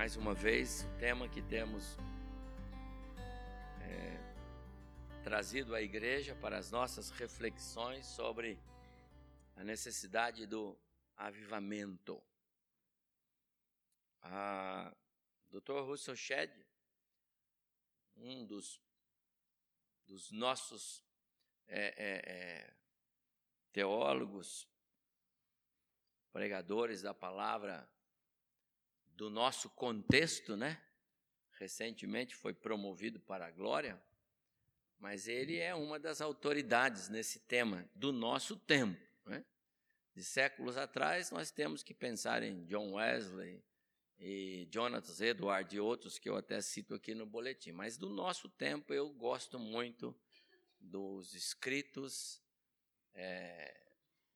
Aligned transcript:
mais 0.00 0.16
uma 0.16 0.32
vez, 0.32 0.82
o 0.84 0.98
tema 0.98 1.28
que 1.28 1.42
temos 1.42 1.98
é, 3.82 5.22
trazido 5.22 5.74
à 5.74 5.82
igreja 5.82 6.34
para 6.36 6.56
as 6.56 6.70
nossas 6.70 7.10
reflexões 7.10 8.06
sobre 8.06 8.58
a 9.56 9.62
necessidade 9.62 10.46
do 10.46 10.74
avivamento. 11.18 12.18
A 14.22 14.90
Dr. 15.50 15.82
Russell 15.82 16.16
Shedd, 16.16 16.50
um 18.16 18.46
dos, 18.46 18.80
dos 20.06 20.30
nossos 20.30 21.04
é, 21.68 21.88
é, 21.88 22.22
é, 22.24 22.74
teólogos, 23.70 24.66
pregadores 26.32 27.02
da 27.02 27.12
palavra 27.12 27.86
do 29.20 29.28
nosso 29.28 29.68
contexto, 29.68 30.56
né? 30.56 30.82
Recentemente 31.58 32.34
foi 32.34 32.54
promovido 32.54 33.20
para 33.20 33.48
a 33.48 33.50
glória, 33.50 34.02
mas 34.98 35.28
ele 35.28 35.58
é 35.58 35.74
uma 35.74 35.98
das 35.98 36.22
autoridades 36.22 37.10
nesse 37.10 37.40
tema 37.40 37.86
do 37.94 38.12
nosso 38.12 38.56
tempo. 38.56 38.98
Né? 39.26 39.44
De 40.14 40.24
séculos 40.24 40.78
atrás, 40.78 41.30
nós 41.30 41.50
temos 41.50 41.82
que 41.82 41.92
pensar 41.92 42.42
em 42.42 42.64
John 42.64 42.94
Wesley 42.94 43.62
e 44.18 44.66
Jonathan 44.70 45.22
Edwards 45.22 45.74
e 45.74 45.78
outros 45.78 46.18
que 46.18 46.30
eu 46.30 46.36
até 46.36 46.58
cito 46.62 46.94
aqui 46.94 47.14
no 47.14 47.26
boletim. 47.26 47.72
Mas 47.72 47.98
do 47.98 48.08
nosso 48.08 48.48
tempo, 48.48 48.94
eu 48.94 49.10
gosto 49.10 49.58
muito 49.58 50.18
dos 50.80 51.34
escritos. 51.34 52.42
É, 53.12 53.84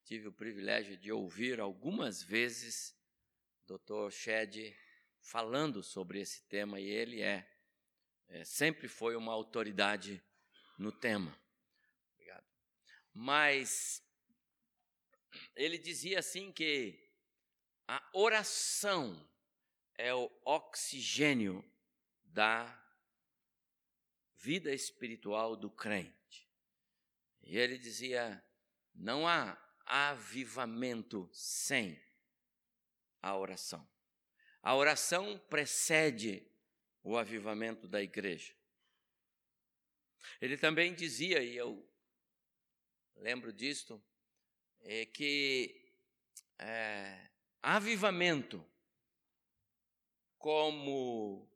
tive 0.05 0.29
o 0.29 0.33
privilégio 0.33 0.95
de 0.95 1.11
ouvir 1.11 1.59
algumas 1.59 2.23
vezes 2.23 2.95
Dr. 3.67 4.11
Shed 4.11 4.77
falando 5.21 5.83
sobre 5.83 6.21
esse 6.21 6.43
tema 6.45 6.79
e 6.79 6.87
ele 6.87 7.23
é, 7.23 7.49
é, 8.29 8.45
sempre 8.45 8.89
foi 8.89 9.17
uma 9.17 9.33
autoridade 9.33 10.23
no 10.79 10.93
tema. 10.93 11.39
Obrigado. 12.13 12.47
Mas 13.13 14.03
ele 15.57 15.79
dizia 15.79 16.19
assim 16.19 16.53
que 16.53 17.11
a 17.89 18.07
oração 18.13 19.29
é 19.97 20.15
o 20.15 20.31
oxigênio 20.45 21.65
da 22.25 22.81
vida 24.37 24.73
espiritual 24.73 25.57
do 25.57 25.71
crente. 25.71 26.49
E 27.43 27.57
ele 27.57 27.79
dizia: 27.79 28.45
não 28.95 29.27
há 29.27 29.59
avivamento 29.87 31.29
sem 31.33 32.03
a 33.25 33.35
oração. 33.35 33.89
A 34.63 34.77
oração 34.77 35.39
precede 35.49 36.47
o 37.03 37.17
avivamento 37.17 37.89
da 37.89 38.03
igreja. 38.03 38.55
Ele 40.43 40.59
também 40.59 40.95
dizia, 40.95 41.43
e 41.43 41.57
eu 41.57 41.89
lembro 43.17 43.51
disto, 43.51 44.03
é 44.83 45.07
que 45.07 45.91
é, 46.59 47.31
avivamento 47.63 48.63
como 50.37 51.51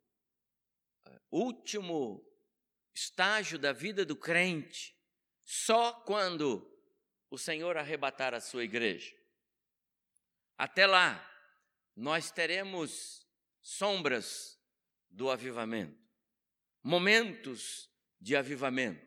é, 1.05 1.21
último 1.31 2.27
estágio 2.95 3.59
da 3.59 3.75
vida 3.75 4.07
do 4.07 4.17
crente, 4.17 4.97
só 5.45 5.93
quando 5.93 6.67
o 7.31 7.37
Senhor 7.37 7.77
arrebatar 7.77 8.33
a 8.33 8.41
sua 8.41 8.65
igreja. 8.65 9.15
Até 10.57 10.87
lá, 10.87 11.29
nós 11.99 12.31
teremos 12.31 13.27
sombras 13.61 14.57
do 15.11 15.29
avivamento, 15.29 15.99
momentos 16.81 17.91
de 18.21 18.37
avivamento. 18.37 19.05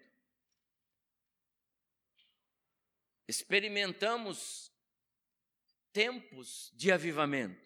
Experimentamos 3.26 4.70
tempos 5.94 6.70
de 6.74 6.92
avivamento, 6.92 7.66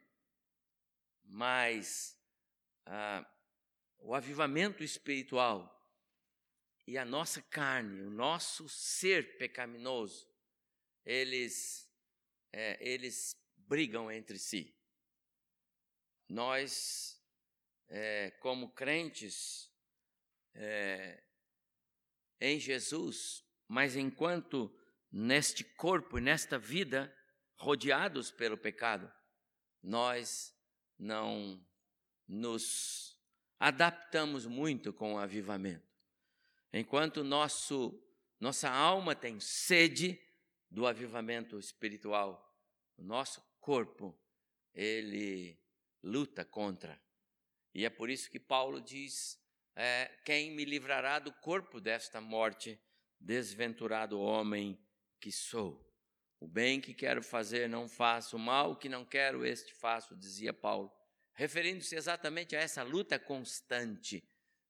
mas 1.24 2.16
ah, 2.86 3.28
o 3.98 4.14
avivamento 4.14 4.84
espiritual 4.84 5.72
e 6.86 7.00
a 7.00 7.04
nossa 7.04 7.42
carne, 7.42 8.00
o 8.02 8.12
nosso 8.12 8.70
ser 8.70 9.40
pecaminoso, 9.40 10.30
eles, 11.04 11.92
é, 12.54 12.78
eles 12.80 13.36
brigam 13.58 14.12
entre 14.12 14.38
si 14.38 14.76
nós, 16.28 17.22
é, 17.88 18.32
como 18.40 18.70
crentes 18.70 19.72
é, 20.54 21.24
em 22.40 22.60
Jesus, 22.60 23.44
mas 23.68 23.96
enquanto 23.96 24.74
neste 25.12 25.64
corpo 25.64 26.18
e 26.18 26.22
nesta 26.22 26.58
vida 26.58 27.16
rodeados 27.56 28.32
pelo 28.32 28.58
pecado, 28.58 29.12
nós 29.82 30.54
não 30.98 31.64
nos 32.28 33.20
adaptamos 33.60 34.46
muito 34.46 34.92
com 34.92 35.16
o 35.16 35.18
avivamento. 35.18 35.86
Enquanto 36.74 37.24
nosso, 37.24 38.04
nossa 38.40 38.70
alma 38.70 39.16
tem 39.16 39.40
sede 39.40 40.20
do 40.70 40.86
avivamento 40.86 41.58
espiritual, 41.58 42.42
o 42.98 43.04
nosso 43.04 43.42
corpo, 43.62 44.18
ele 44.74 45.58
luta 46.06 46.46
contra. 46.46 47.02
E 47.74 47.84
é 47.84 47.90
por 47.90 48.10
isso 48.10 48.30
que 48.30 48.40
Paulo 48.40 48.80
diz: 48.80 49.38
é, 49.76 50.06
Quem 50.24 50.52
me 50.52 50.64
livrará 50.64 51.20
do 51.20 51.34
corpo 51.34 51.82
desta 51.82 52.22
morte, 52.22 52.80
desventurado 53.20 54.20
homem 54.20 54.80
que 55.20 55.32
sou? 55.32 55.84
O 56.40 56.48
bem 56.48 56.80
que 56.80 56.94
quero 56.94 57.24
fazer 57.24 57.68
não 57.68 57.90
faço, 57.90 58.36
o 58.38 58.40
mal 58.40 58.78
que 58.78 58.88
não 58.88 59.04
quero, 59.04 59.46
este 59.46 59.74
faço, 59.74 60.16
dizia 60.16 60.54
Paulo, 60.54 60.92
referindo-se 61.34 61.96
exatamente 61.96 62.56
a 62.56 62.60
essa 62.60 62.84
luta 62.84 63.18
constante 63.18 64.24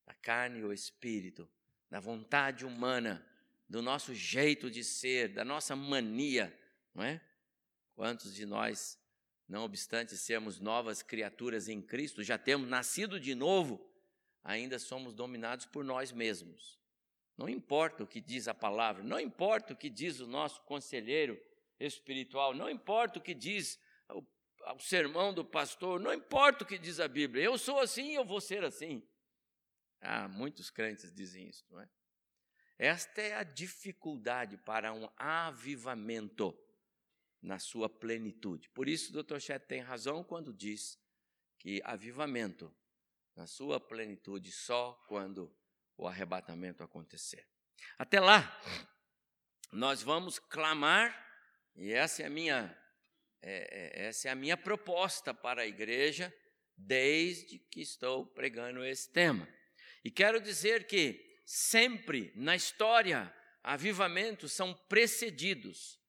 da 0.05 0.13
carne 0.13 0.59
e 0.59 0.63
o 0.63 0.71
espírito, 0.71 1.49
da 1.89 1.99
vontade 1.99 2.65
humana, 2.65 3.25
do 3.67 3.81
nosso 3.81 4.13
jeito 4.13 4.69
de 4.69 4.83
ser, 4.83 5.29
da 5.29 5.43
nossa 5.43 5.75
mania, 5.75 6.55
não 6.93 7.03
é? 7.03 7.19
Quantos 7.95 8.33
de 8.33 8.45
nós 8.45 8.97
não 9.47 9.63
obstante 9.63 10.17
sermos 10.17 10.59
novas 10.59 11.01
criaturas 11.03 11.67
em 11.69 11.81
Cristo, 11.81 12.23
já 12.23 12.37
temos 12.37 12.67
nascido 12.67 13.19
de 13.19 13.35
novo, 13.35 13.79
ainda 14.43 14.79
somos 14.79 15.13
dominados 15.13 15.65
por 15.65 15.83
nós 15.83 16.11
mesmos. 16.11 16.79
Não 17.37 17.49
importa 17.49 18.03
o 18.03 18.07
que 18.07 18.21
diz 18.21 18.47
a 18.47 18.53
palavra, 18.53 19.03
não 19.03 19.19
importa 19.19 19.73
o 19.73 19.75
que 19.75 19.89
diz 19.89 20.19
o 20.19 20.27
nosso 20.27 20.61
conselheiro 20.61 21.39
espiritual, 21.79 22.53
não 22.53 22.69
importa 22.69 23.19
o 23.19 23.21
que 23.21 23.33
diz 23.33 23.79
o, 24.09 24.23
o 24.73 24.79
sermão 24.79 25.33
do 25.33 25.43
pastor, 25.43 25.99
não 25.99 26.13
importa 26.13 26.63
o 26.63 26.67
que 26.67 26.77
diz 26.77 26.99
a 26.99 27.07
Bíblia, 27.07 27.43
eu 27.43 27.57
sou 27.57 27.79
assim, 27.79 28.13
eu 28.13 28.25
vou 28.25 28.41
ser 28.41 28.63
assim. 28.63 29.05
Ah, 30.01 30.27
muitos 30.27 30.69
crentes 30.69 31.13
dizem 31.13 31.47
isso, 31.47 31.65
não 31.69 31.81
é? 31.81 31.89
Esta 32.77 33.21
é 33.21 33.35
a 33.35 33.43
dificuldade 33.43 34.57
para 34.57 34.93
um 34.93 35.09
avivamento 35.15 36.57
na 37.45 37.59
sua 37.59 37.87
plenitude. 37.87 38.67
Por 38.69 38.89
isso, 38.89 39.11
o 39.17 39.23
Dr. 39.23 39.39
Chet 39.39 39.67
tem 39.67 39.79
razão 39.79 40.23
quando 40.23 40.51
diz 40.51 40.99
que 41.59 41.79
avivamento 41.83 42.75
na 43.35 43.45
sua 43.45 43.79
plenitude 43.79 44.51
só 44.51 44.93
quando 45.07 45.55
o 45.95 46.07
arrebatamento 46.07 46.83
acontecer. 46.83 47.47
Até 47.99 48.19
lá, 48.19 48.59
nós 49.71 50.01
vamos 50.01 50.39
clamar, 50.39 51.15
e 51.75 51.91
essa 51.91 52.23
é 52.23 52.25
a 52.25 52.29
minha, 52.29 52.75
é, 53.43 54.01
é, 54.01 54.07
essa 54.07 54.27
é 54.27 54.31
a 54.31 54.35
minha 54.35 54.57
proposta 54.57 55.31
para 55.31 55.61
a 55.61 55.67
igreja 55.67 56.33
desde 56.75 57.59
que 57.59 57.81
estou 57.81 58.25
pregando 58.25 58.83
esse 58.83 59.11
tema. 59.11 59.47
E 60.03 60.09
quero 60.09 60.41
dizer 60.41 60.87
que 60.87 61.41
sempre 61.45 62.33
na 62.35 62.55
história, 62.55 63.31
avivamentos 63.61 64.51
são 64.51 64.73
precedidos 64.89 66.03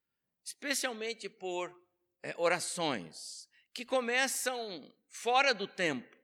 especialmente 0.46 1.28
por 1.28 1.76
é, 2.22 2.32
orações 2.38 3.48
que 3.74 3.84
começam 3.84 4.94
fora 5.08 5.52
do 5.52 5.66
tempo, 5.66 6.16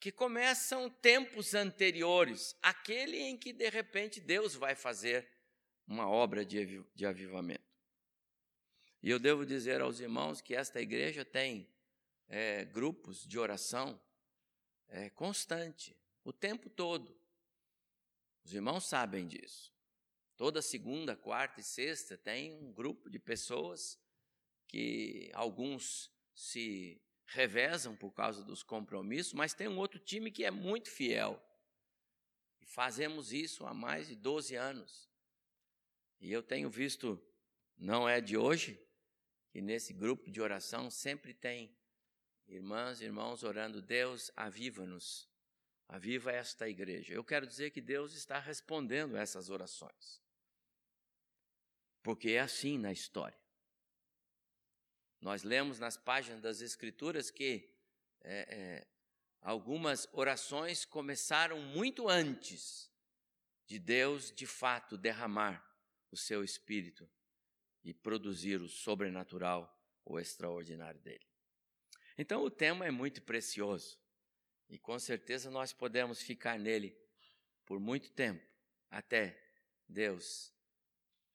que 0.00 0.10
começam 0.10 0.88
tempos 0.88 1.54
anteriores, 1.54 2.56
aquele 2.62 3.18
em 3.18 3.36
que 3.36 3.52
de 3.52 3.68
repente 3.68 4.20
Deus 4.20 4.54
vai 4.54 4.74
fazer 4.74 5.28
uma 5.86 6.08
obra 6.08 6.46
de, 6.46 6.82
de 6.94 7.04
avivamento. 7.04 7.62
E 9.02 9.10
eu 9.10 9.18
devo 9.18 9.44
dizer 9.44 9.82
aos 9.82 10.00
irmãos 10.00 10.40
que 10.40 10.54
esta 10.54 10.80
igreja 10.80 11.22
tem 11.22 11.68
é, 12.26 12.64
grupos 12.64 13.26
de 13.26 13.38
oração 13.38 14.00
é, 14.88 15.10
constante, 15.10 15.94
o 16.24 16.32
tempo 16.32 16.70
todo. 16.70 17.14
Os 18.42 18.54
irmãos 18.54 18.86
sabem 18.86 19.28
disso. 19.28 19.77
Toda 20.38 20.62
segunda, 20.62 21.16
quarta 21.16 21.60
e 21.60 21.64
sexta 21.64 22.16
tem 22.16 22.54
um 22.54 22.72
grupo 22.72 23.10
de 23.10 23.18
pessoas 23.18 23.98
que 24.68 25.32
alguns 25.34 26.12
se 26.32 27.02
revezam 27.26 27.96
por 27.96 28.12
causa 28.12 28.44
dos 28.44 28.62
compromissos, 28.62 29.32
mas 29.32 29.52
tem 29.52 29.66
um 29.66 29.76
outro 29.76 29.98
time 29.98 30.30
que 30.30 30.44
é 30.44 30.50
muito 30.52 30.88
fiel. 30.88 31.44
E 32.60 32.66
fazemos 32.66 33.32
isso 33.32 33.66
há 33.66 33.74
mais 33.74 34.06
de 34.06 34.14
12 34.14 34.54
anos. 34.54 35.10
E 36.20 36.30
eu 36.30 36.40
tenho 36.40 36.70
visto, 36.70 37.20
não 37.76 38.08
é 38.08 38.20
de 38.20 38.36
hoje, 38.36 38.80
que 39.50 39.60
nesse 39.60 39.92
grupo 39.92 40.30
de 40.30 40.40
oração 40.40 40.88
sempre 40.88 41.34
tem 41.34 41.76
irmãs 42.46 43.00
e 43.00 43.06
irmãos 43.06 43.42
orando: 43.42 43.82
Deus, 43.82 44.30
aviva-nos, 44.36 45.28
aviva 45.88 46.30
esta 46.30 46.68
igreja. 46.68 47.12
Eu 47.12 47.24
quero 47.24 47.44
dizer 47.44 47.72
que 47.72 47.80
Deus 47.80 48.14
está 48.14 48.38
respondendo 48.38 49.16
essas 49.16 49.50
orações. 49.50 50.27
Porque 52.08 52.30
é 52.30 52.40
assim 52.40 52.78
na 52.78 52.90
história. 52.90 53.38
Nós 55.20 55.42
lemos 55.42 55.78
nas 55.78 55.98
páginas 55.98 56.40
das 56.40 56.62
Escrituras 56.62 57.30
que 57.30 57.70
é, 58.22 58.56
é, 58.56 58.86
algumas 59.42 60.08
orações 60.14 60.86
começaram 60.86 61.60
muito 61.60 62.08
antes 62.08 62.90
de 63.66 63.78
Deus, 63.78 64.32
de 64.32 64.46
fato, 64.46 64.96
derramar 64.96 65.62
o 66.10 66.16
seu 66.16 66.42
espírito 66.42 67.06
e 67.84 67.92
produzir 67.92 68.62
o 68.62 68.70
sobrenatural, 68.70 69.78
o 70.02 70.18
extraordinário 70.18 71.00
dele. 71.00 71.26
Então, 72.16 72.42
o 72.42 72.50
tema 72.50 72.86
é 72.86 72.90
muito 72.90 73.20
precioso 73.20 74.00
e 74.66 74.78
com 74.78 74.98
certeza 74.98 75.50
nós 75.50 75.74
podemos 75.74 76.22
ficar 76.22 76.58
nele 76.58 76.98
por 77.66 77.78
muito 77.78 78.10
tempo 78.12 78.42
até 78.90 79.38
Deus 79.86 80.56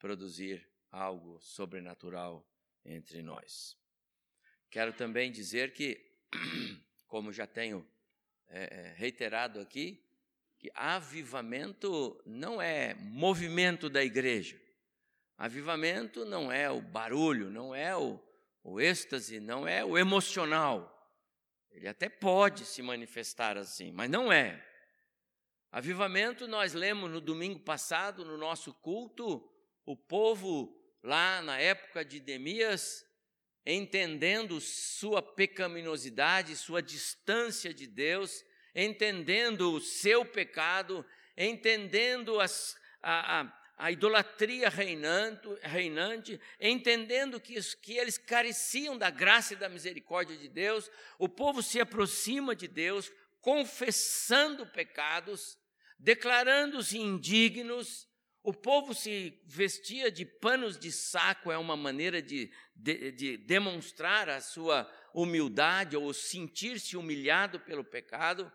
produzir 0.04 0.70
algo 0.92 1.40
sobrenatural 1.40 2.46
entre 2.84 3.22
nós. 3.22 3.78
Quero 4.70 4.92
também 4.92 5.32
dizer 5.32 5.72
que, 5.72 5.98
como 7.08 7.32
já 7.32 7.48
tenho 7.48 7.88
é, 8.50 8.94
reiterado 8.98 9.62
aqui, 9.62 10.06
que 10.60 10.70
avivamento 10.76 12.22
não 12.26 12.62
é 12.62 12.96
movimento 12.96 13.90
da 13.90 14.04
igreja. 14.04 14.62
Avivamento 15.38 16.26
não 16.26 16.52
é 16.52 16.70
o 16.70 16.82
barulho, 16.82 17.50
não 17.50 17.74
é 17.74 17.96
o, 17.96 18.20
o 18.62 18.82
êxtase, 18.82 19.40
não 19.40 19.66
é 19.66 19.86
o 19.86 19.98
emocional. 19.98 20.90
Ele 21.72 21.88
até 21.88 22.10
pode 22.10 22.66
se 22.66 22.82
manifestar 22.82 23.58
assim, 23.58 23.94
mas 23.94 24.10
não 24.10 24.34
é. 24.34 24.62
Avivamento, 25.72 26.46
nós 26.46 26.74
lemos 26.74 27.10
no 27.10 27.22
domingo 27.22 27.62
passado, 27.62 28.26
no 28.26 28.38
nosso 28.38 28.74
culto, 28.74 29.50
o 29.86 29.96
povo 29.96 30.74
lá 31.04 31.42
na 31.42 31.60
época 31.60 32.06
de 32.06 32.20
Demias, 32.20 33.06
entendendo 33.66 34.60
sua 34.60 35.22
pecaminosidade, 35.22 36.56
sua 36.56 36.82
distância 36.82 37.74
de 37.74 37.88
Deus, 37.88 38.44
entendendo 38.76 39.74
o 39.74 39.80
seu 39.80 40.26
pecado, 40.26 41.06
entendendo 41.38 42.40
as, 42.40 42.76
a, 43.02 43.42
a, 43.42 43.60
a, 43.78 43.92
idolatria 43.92 44.70
reinante, 44.70 45.48
reinante 45.62 46.40
entendendo 46.60 47.40
que, 47.40 47.56
que 47.82 47.98
eles 47.98 48.18
careciam 48.18 48.98
da 48.98 49.10
graça 49.10 49.54
e 49.54 49.58
da 49.58 49.70
misericórdia 49.70 50.38
de 50.38 50.50
Deus, 50.50 50.90
o 51.18 51.30
povo 51.30 51.62
se 51.62 51.80
aproxima 51.80 52.56
de 52.56 52.68
Deus, 52.68 53.12
confessando 53.42 54.66
pecados, 54.68 55.58
declarando-se 56.00 56.98
indignos, 56.98 58.08
o 58.44 58.54
povo 58.54 58.94
se 58.94 59.42
vestia 59.46 60.12
de 60.12 60.26
panos 60.26 60.78
de 60.78 60.92
saco, 60.92 61.50
é 61.50 61.58
uma 61.58 61.78
maneira 61.78 62.22
de, 62.22 62.52
de, 62.76 63.12
de 63.14 63.38
demonstrar 63.38 64.30
a 64.30 64.42
sua 64.42 64.86
humildade 65.14 65.96
ou 65.96 66.14
sentir-se 66.14 66.98
humilhado 66.98 67.58
pelo 67.62 67.86
pecado. 67.86 68.52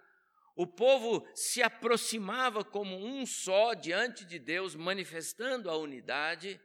O 0.55 0.67
povo 0.67 1.27
se 1.35 1.63
aproximava 1.63 2.63
como 2.63 3.03
um 3.03 3.25
só 3.25 3.73
diante 3.73 4.27
de 4.27 4.39
Deus, 4.39 4.75
manifestando 4.75 5.71
a 5.71 5.77
unidade, 5.79 6.61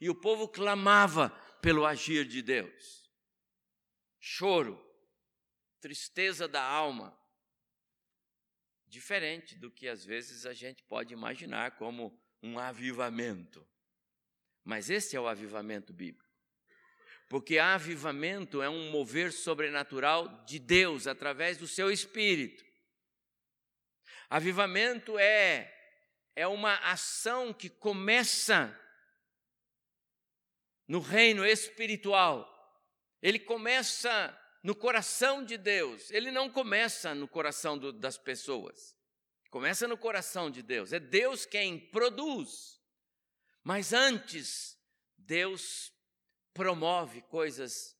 e 0.00 0.10
o 0.10 0.14
povo 0.14 0.48
clamava 0.48 1.30
pelo 1.62 1.86
agir 1.86 2.26
de 2.26 2.42
Deus. 2.42 3.08
Choro, 4.18 4.84
tristeza 5.80 6.48
da 6.48 6.62
alma, 6.62 7.16
diferente 8.88 9.54
do 9.54 9.70
que 9.70 9.86
às 9.86 10.04
vezes 10.04 10.44
a 10.44 10.52
gente 10.52 10.82
pode 10.82 11.14
imaginar 11.14 11.76
como 11.76 12.20
um 12.44 12.58
avivamento. 12.58 13.66
Mas 14.62 14.90
esse 14.90 15.16
é 15.16 15.20
o 15.20 15.26
avivamento 15.26 15.92
bíblico. 15.92 16.28
Porque 17.28 17.58
avivamento 17.58 18.60
é 18.60 18.68
um 18.68 18.90
mover 18.90 19.32
sobrenatural 19.32 20.44
de 20.44 20.58
Deus 20.58 21.06
através 21.06 21.56
do 21.56 21.66
seu 21.66 21.90
espírito. 21.90 22.62
Avivamento 24.28 25.18
é 25.18 25.70
é 26.36 26.46
uma 26.46 26.74
ação 26.78 27.52
que 27.52 27.68
começa 27.68 28.76
no 30.86 30.98
reino 30.98 31.46
espiritual. 31.46 32.50
Ele 33.22 33.38
começa 33.38 34.36
no 34.62 34.74
coração 34.74 35.44
de 35.44 35.56
Deus, 35.56 36.10
ele 36.10 36.30
não 36.30 36.50
começa 36.50 37.14
no 37.14 37.28
coração 37.28 37.78
do, 37.78 37.92
das 37.92 38.18
pessoas. 38.18 38.96
Começa 39.54 39.86
no 39.86 39.96
coração 39.96 40.50
de 40.50 40.64
Deus. 40.64 40.92
É 40.92 40.98
Deus 40.98 41.46
quem 41.46 41.78
produz. 41.78 42.82
Mas 43.62 43.92
antes, 43.92 44.76
Deus 45.16 45.92
promove 46.52 47.22
coisas 47.22 47.96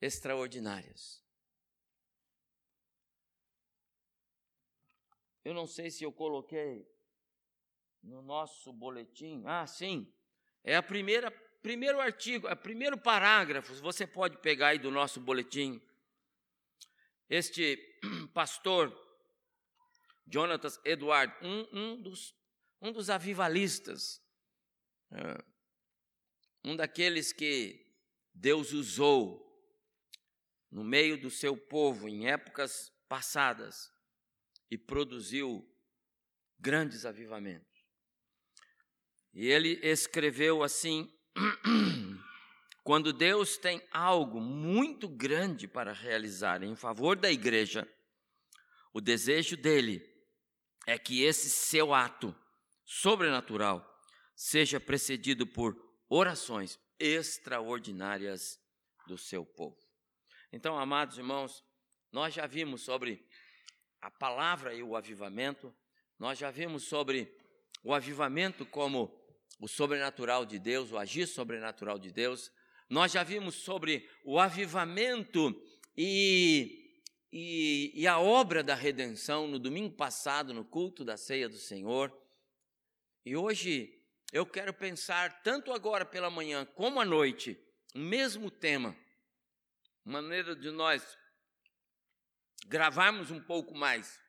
extraordinárias. 0.00 1.20
Eu 5.44 5.52
não 5.52 5.66
sei 5.66 5.90
se 5.90 6.04
eu 6.04 6.12
coloquei 6.12 6.88
no 8.00 8.22
nosso 8.22 8.72
boletim. 8.72 9.42
Ah, 9.44 9.66
sim. 9.66 10.14
É 10.62 10.76
a 10.76 10.82
primeira 10.82 11.32
primeiro 11.60 11.98
artigo, 12.00 12.46
é 12.46 12.52
o 12.52 12.56
primeiro 12.56 12.96
parágrafo, 12.96 13.74
você 13.74 14.06
pode 14.06 14.36
pegar 14.38 14.68
aí 14.68 14.78
do 14.78 14.92
nosso 14.92 15.20
boletim. 15.20 15.82
Este 17.28 17.76
pastor 18.32 19.01
Jonathan 20.26 20.68
Edward, 20.84 21.34
um, 21.42 21.66
um, 21.72 22.02
dos, 22.02 22.34
um 22.80 22.92
dos 22.92 23.10
avivalistas, 23.10 24.22
é, 25.10 25.44
um 26.64 26.76
daqueles 26.76 27.32
que 27.32 27.84
Deus 28.34 28.72
usou 28.72 29.42
no 30.70 30.82
meio 30.82 31.20
do 31.20 31.30
seu 31.30 31.56
povo 31.56 32.08
em 32.08 32.28
épocas 32.28 32.90
passadas 33.08 33.92
e 34.70 34.78
produziu 34.78 35.68
grandes 36.58 37.04
avivamentos. 37.04 37.84
E 39.34 39.46
ele 39.46 39.78
escreveu 39.82 40.62
assim: 40.62 41.12
quando 42.82 43.12
Deus 43.12 43.56
tem 43.56 43.86
algo 43.90 44.40
muito 44.40 45.08
grande 45.08 45.68
para 45.68 45.92
realizar 45.92 46.62
em 46.62 46.74
favor 46.74 47.16
da 47.16 47.30
igreja, 47.30 47.86
o 48.92 49.00
desejo 49.00 49.56
dele 49.56 50.11
é 50.86 50.98
que 50.98 51.22
esse 51.22 51.50
seu 51.50 51.94
ato 51.94 52.34
sobrenatural 52.84 53.88
seja 54.34 54.80
precedido 54.80 55.46
por 55.46 55.76
orações 56.08 56.78
extraordinárias 56.98 58.60
do 59.06 59.16
seu 59.16 59.44
povo. 59.44 59.78
Então, 60.52 60.78
amados 60.78 61.18
irmãos, 61.18 61.64
nós 62.10 62.34
já 62.34 62.46
vimos 62.46 62.82
sobre 62.82 63.26
a 64.00 64.10
palavra 64.10 64.74
e 64.74 64.82
o 64.82 64.96
avivamento, 64.96 65.74
nós 66.18 66.38
já 66.38 66.50
vimos 66.50 66.84
sobre 66.84 67.34
o 67.82 67.94
avivamento 67.94 68.66
como 68.66 69.18
o 69.60 69.68
sobrenatural 69.68 70.44
de 70.44 70.58
Deus, 70.58 70.90
o 70.90 70.98
agir 70.98 71.26
sobrenatural 71.26 71.98
de 71.98 72.10
Deus, 72.10 72.52
nós 72.88 73.12
já 73.12 73.22
vimos 73.22 73.54
sobre 73.54 74.08
o 74.24 74.38
avivamento 74.38 75.54
e 75.96 76.81
e, 77.32 77.90
e 77.94 78.06
a 78.06 78.18
obra 78.18 78.62
da 78.62 78.74
redenção 78.74 79.48
no 79.48 79.58
domingo 79.58 79.96
passado, 79.96 80.52
no 80.52 80.64
culto 80.64 81.02
da 81.04 81.16
ceia 81.16 81.48
do 81.48 81.56
Senhor. 81.56 82.12
E 83.24 83.34
hoje 83.34 83.98
eu 84.30 84.44
quero 84.44 84.74
pensar, 84.74 85.42
tanto 85.42 85.72
agora 85.72 86.04
pela 86.04 86.28
manhã 86.28 86.66
como 86.66 87.00
à 87.00 87.04
noite, 87.04 87.58
o 87.94 87.98
mesmo 87.98 88.50
tema, 88.50 88.94
maneira 90.04 90.54
de 90.54 90.70
nós 90.70 91.16
gravarmos 92.66 93.30
um 93.30 93.40
pouco 93.40 93.74
mais 93.74 94.20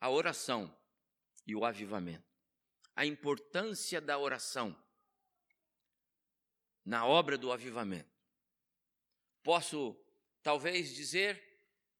a 0.00 0.08
oração 0.08 0.74
e 1.44 1.54
o 1.54 1.64
avivamento. 1.64 2.24
A 2.94 3.04
importância 3.04 4.00
da 4.00 4.16
oração 4.18 4.76
na 6.84 7.04
obra 7.04 7.36
do 7.36 7.50
avivamento. 7.52 8.10
Posso 9.42 9.96
talvez 10.42 10.94
dizer 10.94 11.45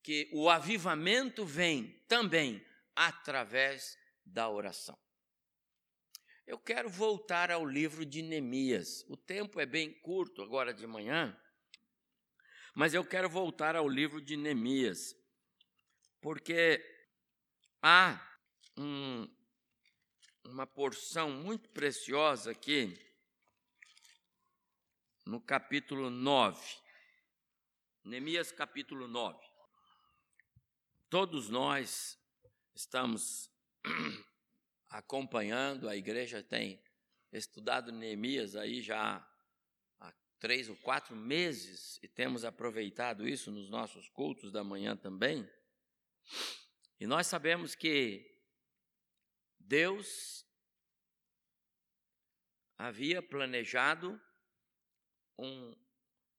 que 0.06 0.30
o 0.32 0.48
avivamento 0.48 1.44
vem 1.44 2.00
também 2.06 2.64
através 2.94 3.98
da 4.25 4.48
oração. 4.48 4.96
Eu 6.46 6.60
quero 6.60 6.88
voltar 6.88 7.50
ao 7.50 7.66
livro 7.66 8.06
de 8.06 8.22
Neemias. 8.22 9.04
O 9.08 9.16
tempo 9.16 9.58
é 9.58 9.66
bem 9.66 9.92
curto 10.02 10.42
agora 10.42 10.72
de 10.72 10.86
manhã, 10.86 11.36
mas 12.72 12.94
eu 12.94 13.04
quero 13.04 13.28
voltar 13.28 13.75
ao 13.75 13.88
livro 13.88 14.20
de 14.20 14.36
Neemias, 14.36 15.12
porque 16.20 16.80
há 17.82 18.25
um, 18.78 19.28
uma 20.44 20.68
porção 20.68 21.32
muito 21.32 21.68
preciosa 21.70 22.52
aqui 22.52 22.96
no 25.26 25.40
capítulo 25.40 26.10
9. 26.10 26.64
Neemias 28.04 28.52
capítulo 28.52 29.08
9. 29.08 29.55
Todos 31.08 31.48
nós 31.48 32.18
estamos 32.75 33.48
acompanhando, 34.90 35.88
a 35.88 35.96
igreja 35.96 36.42
tem 36.42 36.82
estudado 37.30 37.92
Neemias 37.92 38.56
aí 38.56 38.82
já 38.82 39.25
há 40.00 40.12
três 40.40 40.68
ou 40.68 40.75
quatro 40.78 41.14
meses 41.14 41.96
e 42.02 42.08
temos 42.08 42.44
aproveitado 42.44 43.28
isso 43.28 43.52
nos 43.52 43.70
nossos 43.70 44.08
cultos 44.08 44.50
da 44.50 44.64
manhã 44.64 44.96
também. 44.96 45.48
E 46.98 47.06
nós 47.06 47.28
sabemos 47.28 47.76
que 47.76 48.42
Deus 49.60 50.44
havia 52.76 53.22
planejado 53.22 54.20
um, 55.38 55.72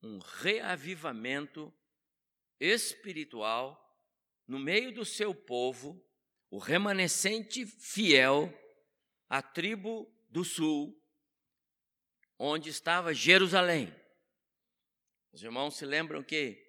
um 0.03 0.19
reavivamento 0.19 1.73
espiritual 2.59 3.86
no 4.47 4.57
meio 4.57 4.93
do 4.93 5.03
seu 5.03 5.35
povo, 5.35 6.01
o 6.49 6.57
remanescente 6.57 7.65
fiel, 7.65 8.53
a 9.27 9.41
tribo 9.41 10.09
do 10.29 10.45
sul, 10.45 10.97
onde 12.39 12.69
estava 12.69 13.13
Jerusalém. 13.13 13.93
Os 15.33 15.43
irmãos 15.43 15.75
se 15.75 15.85
lembram 15.85 16.23
que 16.23 16.65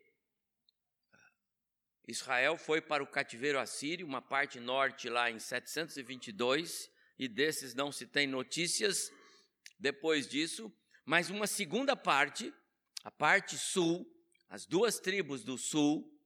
Israel 2.07 2.57
foi 2.57 2.81
para 2.81 3.03
o 3.03 3.07
cativeiro 3.07 3.59
assírio, 3.59 4.07
uma 4.07 4.23
parte 4.23 4.59
norte 4.59 5.09
lá 5.09 5.31
em 5.31 5.39
722, 5.39 6.91
e 7.19 7.29
desses 7.29 7.75
não 7.75 7.93
se 7.93 8.07
tem 8.07 8.27
notícias 8.27 9.13
depois 9.79 10.27
disso, 10.27 10.73
mas 11.05 11.31
uma 11.31 11.47
segunda 11.47 11.95
parte, 11.95 12.53
a 13.05 13.11
parte 13.11 13.57
sul, 13.57 14.07
as 14.49 14.67
duas 14.67 14.99
tribos 14.99 15.45
do 15.45 15.57
sul, 15.57 16.18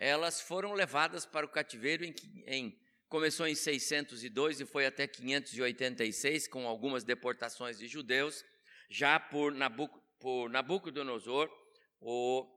elas 0.00 0.40
foram 0.40 0.72
levadas 0.72 1.24
para 1.24 1.46
o 1.46 1.48
cativeiro 1.48 2.04
em, 2.04 2.14
em 2.46 2.80
começou 3.08 3.46
em 3.46 3.54
602 3.54 4.60
e 4.60 4.66
foi 4.66 4.86
até 4.86 5.06
586 5.06 6.48
com 6.48 6.66
algumas 6.66 7.04
deportações 7.04 7.78
de 7.78 7.86
judeus, 7.86 8.44
já 8.88 9.20
por, 9.20 9.52
Nabuc, 9.52 9.92
por 10.18 10.48
Nabucodonosor, 10.48 11.48
o 12.00 12.48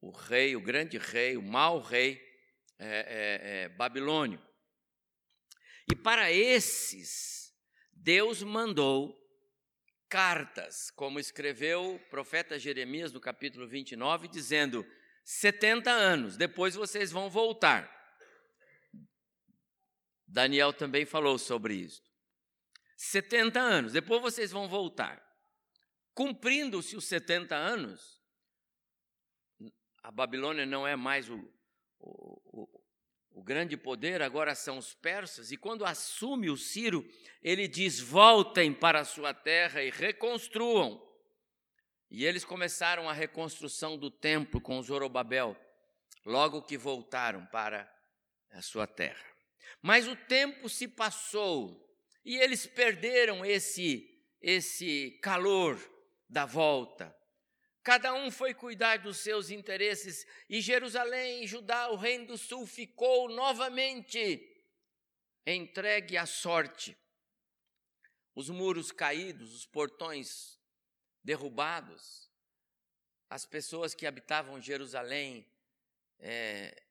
o 0.00 0.10
rei, 0.10 0.56
o 0.56 0.60
grande 0.60 0.96
rei, 0.96 1.36
o 1.36 1.42
mau 1.42 1.78
rei 1.78 2.20
é, 2.78 2.88
é, 2.88 3.62
é, 3.64 3.68
babilônio. 3.68 4.40
E 5.90 5.94
para 5.94 6.32
esses, 6.32 7.52
Deus 7.92 8.42
mandou 8.42 9.18
cartas, 10.08 10.90
como 10.92 11.20
escreveu 11.20 11.96
o 11.96 11.98
profeta 12.08 12.58
Jeremias 12.58 13.12
no 13.12 13.20
capítulo 13.20 13.68
29, 13.68 14.28
dizendo: 14.28 14.86
70 15.32 15.88
anos, 15.92 16.36
depois 16.36 16.74
vocês 16.74 17.12
vão 17.12 17.30
voltar. 17.30 17.88
Daniel 20.26 20.72
também 20.72 21.06
falou 21.06 21.38
sobre 21.38 21.74
isso. 21.74 22.02
70 22.96 23.60
anos, 23.60 23.92
depois 23.92 24.20
vocês 24.20 24.50
vão 24.50 24.68
voltar. 24.68 25.24
Cumprindo-se 26.14 26.96
os 26.96 27.04
70 27.04 27.54
anos, 27.54 28.20
a 30.02 30.10
Babilônia 30.10 30.66
não 30.66 30.84
é 30.84 30.96
mais 30.96 31.30
o, 31.30 31.36
o, 32.00 32.62
o, 32.62 32.84
o 33.30 33.42
grande 33.42 33.76
poder, 33.76 34.22
agora 34.22 34.56
são 34.56 34.78
os 34.78 34.94
persas, 34.94 35.52
e 35.52 35.56
quando 35.56 35.84
assume 35.84 36.50
o 36.50 36.56
Ciro, 36.56 37.08
ele 37.40 37.68
diz: 37.68 38.00
voltem 38.00 38.74
para 38.74 38.98
a 38.98 39.04
sua 39.04 39.32
terra 39.32 39.80
e 39.80 39.90
reconstruam. 39.90 41.08
E 42.10 42.24
eles 42.24 42.44
começaram 42.44 43.08
a 43.08 43.12
reconstrução 43.12 43.96
do 43.96 44.10
templo 44.10 44.60
com 44.60 44.82
Zorobabel, 44.82 45.56
logo 46.24 46.62
que 46.62 46.76
voltaram 46.76 47.46
para 47.46 47.90
a 48.50 48.60
sua 48.60 48.86
terra. 48.86 49.24
Mas 49.80 50.08
o 50.08 50.16
tempo 50.16 50.68
se 50.68 50.88
passou 50.88 51.88
e 52.24 52.36
eles 52.36 52.66
perderam 52.66 53.44
esse 53.44 54.10
esse 54.40 55.18
calor 55.22 55.78
da 56.28 56.46
volta. 56.46 57.14
Cada 57.82 58.12
um 58.14 58.30
foi 58.30 58.54
cuidar 58.54 58.98
dos 58.98 59.18
seus 59.18 59.50
interesses, 59.50 60.26
e 60.48 60.60
Jerusalém, 60.60 61.46
Judá, 61.46 61.90
o 61.90 61.96
reino 61.96 62.28
do 62.28 62.38
sul, 62.38 62.66
ficou 62.66 63.28
novamente 63.28 64.46
entregue 65.46 66.16
à 66.16 66.26
sorte. 66.26 66.96
Os 68.34 68.48
muros 68.48 68.92
caídos, 68.92 69.54
os 69.54 69.66
portões 69.66 70.59
derrubados, 71.22 72.30
as 73.28 73.44
pessoas 73.44 73.94
que 73.94 74.06
habitavam 74.06 74.60
Jerusalém 74.60 75.46
é, 76.18 76.82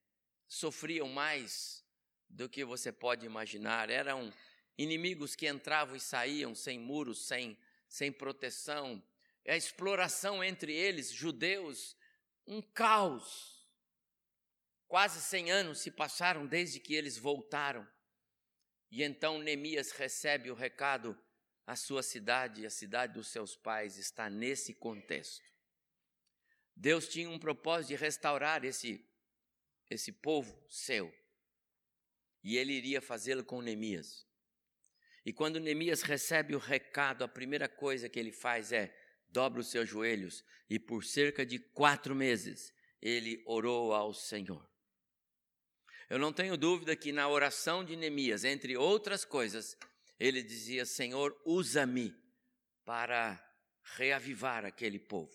sofriam 0.48 1.08
mais 1.10 1.84
do 2.30 2.48
que 2.48 2.64
você 2.64 2.92
pode 2.92 3.26
imaginar. 3.26 3.90
Eram 3.90 4.34
inimigos 4.78 5.36
que 5.36 5.48
entravam 5.48 5.96
e 5.96 6.00
saíam 6.00 6.56
sem 6.56 6.80
muros, 6.80 7.26
sem, 7.26 7.58
sem 7.88 8.12
proteção, 8.12 9.04
a 9.48 9.58
exploração 9.58 10.44
entre 10.44 10.74
eles, 10.74 11.12
judeus, 11.12 11.96
um 12.46 12.62
caos. 12.62 13.68
Quase 14.88 15.22
100 15.22 15.52
anos 15.52 15.80
se 15.80 15.92
passaram 15.92 16.46
desde 16.46 16.80
que 16.80 16.94
eles 16.94 17.18
voltaram. 17.18 17.88
E 18.92 19.04
então 19.04 19.40
Neemias 19.40 19.92
recebe 19.92 20.50
o 20.50 20.56
recado: 20.56 21.18
a 21.70 21.76
sua 21.76 22.02
cidade, 22.02 22.66
a 22.66 22.70
cidade 22.72 23.14
dos 23.14 23.28
seus 23.28 23.56
pais, 23.56 23.96
está 23.96 24.28
nesse 24.28 24.74
contexto. 24.74 25.48
Deus 26.76 27.08
tinha 27.08 27.30
um 27.30 27.38
propósito 27.38 27.90
de 27.90 27.96
restaurar 27.96 28.66
esse, 28.66 29.08
esse 29.88 30.12
povo 30.12 30.60
seu. 30.68 31.14
E 32.44 32.58
ele 32.58 32.74
iria 32.74 33.00
fazê-lo 33.00 33.44
com 33.44 33.62
Neemias. 33.62 34.26
E 35.24 35.32
quando 35.32 35.60
Neemias 35.60 36.02
recebe 36.02 36.56
o 36.56 36.58
recado, 36.58 37.24
a 37.24 37.28
primeira 37.28 37.70
coisa 37.70 38.10
que 38.10 38.20
ele 38.20 38.32
faz 38.32 38.72
é 38.72 38.92
dobra 39.28 39.62
os 39.62 39.68
seus 39.68 39.88
joelhos 39.88 40.44
e 40.68 40.80
por 40.80 41.04
cerca 41.04 41.46
de 41.46 41.60
quatro 41.60 42.16
meses 42.16 42.74
ele 43.00 43.44
orou 43.46 43.94
ao 43.94 44.12
Senhor. 44.12 44.68
Eu 46.10 46.18
não 46.18 46.34
tenho 46.34 46.58
dúvida 46.58 46.96
que 46.96 47.12
na 47.12 47.30
oração 47.30 47.86
de 47.86 47.96
Neemias, 47.96 48.44
entre 48.44 48.76
outras 48.76 49.24
coisas, 49.24 49.78
ele 50.20 50.44
dizia: 50.44 50.86
Senhor, 50.86 51.36
usa-me 51.46 52.14
para 52.84 53.42
reavivar 53.96 54.66
aquele 54.66 55.00
povo. 55.00 55.32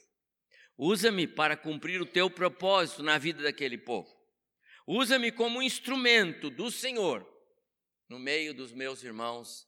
Usa-me 0.77 1.27
para 1.27 1.57
cumprir 1.57 2.01
o 2.01 2.07
teu 2.07 2.29
propósito 2.29 3.03
na 3.03 3.17
vida 3.17 3.43
daquele 3.43 3.79
povo. 3.79 4.13
Usa-me 4.87 5.33
como 5.33 5.63
instrumento 5.63 6.51
do 6.51 6.71
Senhor 6.71 7.27
no 8.09 8.19
meio 8.19 8.53
dos 8.53 8.73
meus 8.73 9.03
irmãos. 9.03 9.67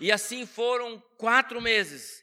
E 0.00 0.10
assim 0.12 0.44
foram 0.44 1.00
quatro 1.16 1.60
meses 1.60 2.22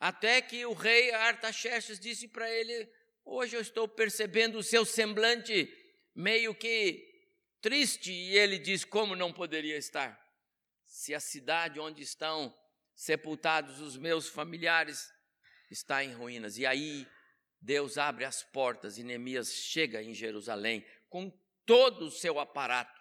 até 0.00 0.40
que 0.40 0.64
o 0.64 0.72
rei 0.72 1.10
Artaxerxes 1.12 1.98
disse 1.98 2.28
para 2.28 2.50
ele: 2.50 2.88
Hoje 3.24 3.56
eu 3.56 3.60
estou 3.60 3.88
percebendo 3.88 4.58
o 4.58 4.62
seu 4.62 4.84
semblante 4.84 5.68
meio 6.14 6.54
que 6.54 7.04
triste. 7.60 8.12
E 8.12 8.38
ele 8.38 8.58
diz: 8.58 8.84
Como 8.84 9.16
não 9.16 9.32
poderia 9.32 9.76
estar? 9.76 10.18
Se 10.88 11.14
a 11.14 11.20
cidade 11.20 11.78
onde 11.78 12.02
estão 12.02 12.52
sepultados 12.94 13.80
os 13.80 13.96
meus 13.96 14.28
familiares 14.28 15.12
está 15.70 16.02
em 16.02 16.12
ruínas. 16.12 16.58
E 16.58 16.66
aí 16.66 17.06
Deus 17.60 17.96
abre 17.96 18.24
as 18.24 18.42
portas 18.42 18.98
e 18.98 19.04
Neemias 19.04 19.52
chega 19.52 20.02
em 20.02 20.12
Jerusalém 20.12 20.84
com 21.08 21.30
todo 21.64 22.06
o 22.06 22.10
seu 22.10 22.40
aparato 22.40 23.00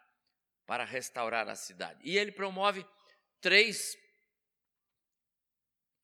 para 0.67 0.83
restaurar 0.83 1.47
a 1.47 1.55
cidade. 1.55 1.99
E 2.03 2.17
ele 2.17 2.31
promove 2.31 2.85
três 3.41 3.97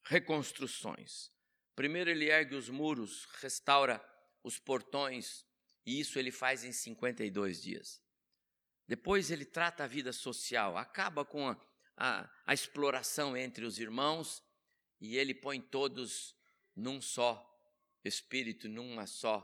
reconstruções. 0.05 1.31
Primeiro, 1.75 2.09
ele 2.09 2.29
ergue 2.29 2.55
os 2.55 2.69
muros, 2.69 3.25
restaura 3.41 4.03
os 4.43 4.57
portões, 4.59 5.45
e 5.85 5.99
isso 5.99 6.17
ele 6.17 6.31
faz 6.31 6.63
em 6.63 6.71
52 6.71 7.61
dias. 7.61 8.01
Depois 8.87 9.31
ele 9.31 9.45
trata 9.45 9.83
a 9.83 9.87
vida 9.87 10.13
social, 10.13 10.77
acaba 10.77 11.25
com 11.25 11.49
a, 11.49 11.57
a, 11.97 12.29
a 12.45 12.53
exploração 12.53 13.35
entre 13.37 13.65
os 13.65 13.79
irmãos 13.79 14.43
e 14.99 15.17
ele 15.17 15.33
põe 15.33 15.59
todos 15.59 16.35
num 16.75 17.01
só 17.01 17.49
espírito, 18.03 18.67
numa 18.67 19.05
só, 19.05 19.39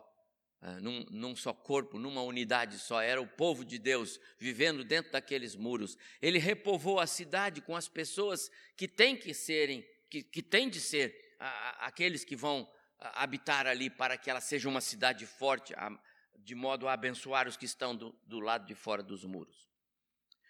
uh, 0.62 0.82
num, 0.82 1.06
num 1.10 1.36
só 1.36 1.54
corpo, 1.54 2.00
numa 2.00 2.22
unidade 2.22 2.80
só. 2.80 3.02
Era 3.02 3.22
o 3.22 3.28
povo 3.28 3.64
de 3.64 3.78
Deus 3.78 4.20
vivendo 4.38 4.84
dentro 4.84 5.12
daqueles 5.12 5.56
muros. 5.56 5.98
Ele 6.22 6.40
repovoou 6.40 7.00
a 7.00 7.08
cidade 7.08 7.62
com 7.62 7.76
as 7.76 7.88
pessoas 7.88 8.50
que 8.76 8.88
têm 8.88 9.16
que 9.16 9.34
serem, 9.34 9.86
que, 10.10 10.24
que 10.24 10.42
têm 10.42 10.70
de 10.70 10.80
ser 10.80 11.36
uh, 11.40 11.76
aqueles 11.80 12.24
que 12.24 12.36
vão 12.36 12.62
uh, 12.64 12.68
habitar 13.00 13.68
ali 13.68 13.90
para 13.90 14.18
que 14.18 14.30
ela 14.30 14.42
seja 14.42 14.68
uma 14.68 14.82
cidade 14.82 15.26
forte, 15.26 15.74
de 16.38 16.56
modo 16.56 16.88
a 16.88 16.94
abençoar 16.94 17.48
os 17.48 17.58
que 17.58 17.66
estão 17.66 17.96
do, 17.96 18.18
do 18.26 18.40
lado 18.40 18.66
de 18.66 18.76
fora 18.76 19.04
dos 19.04 19.24
muros. 19.24 19.69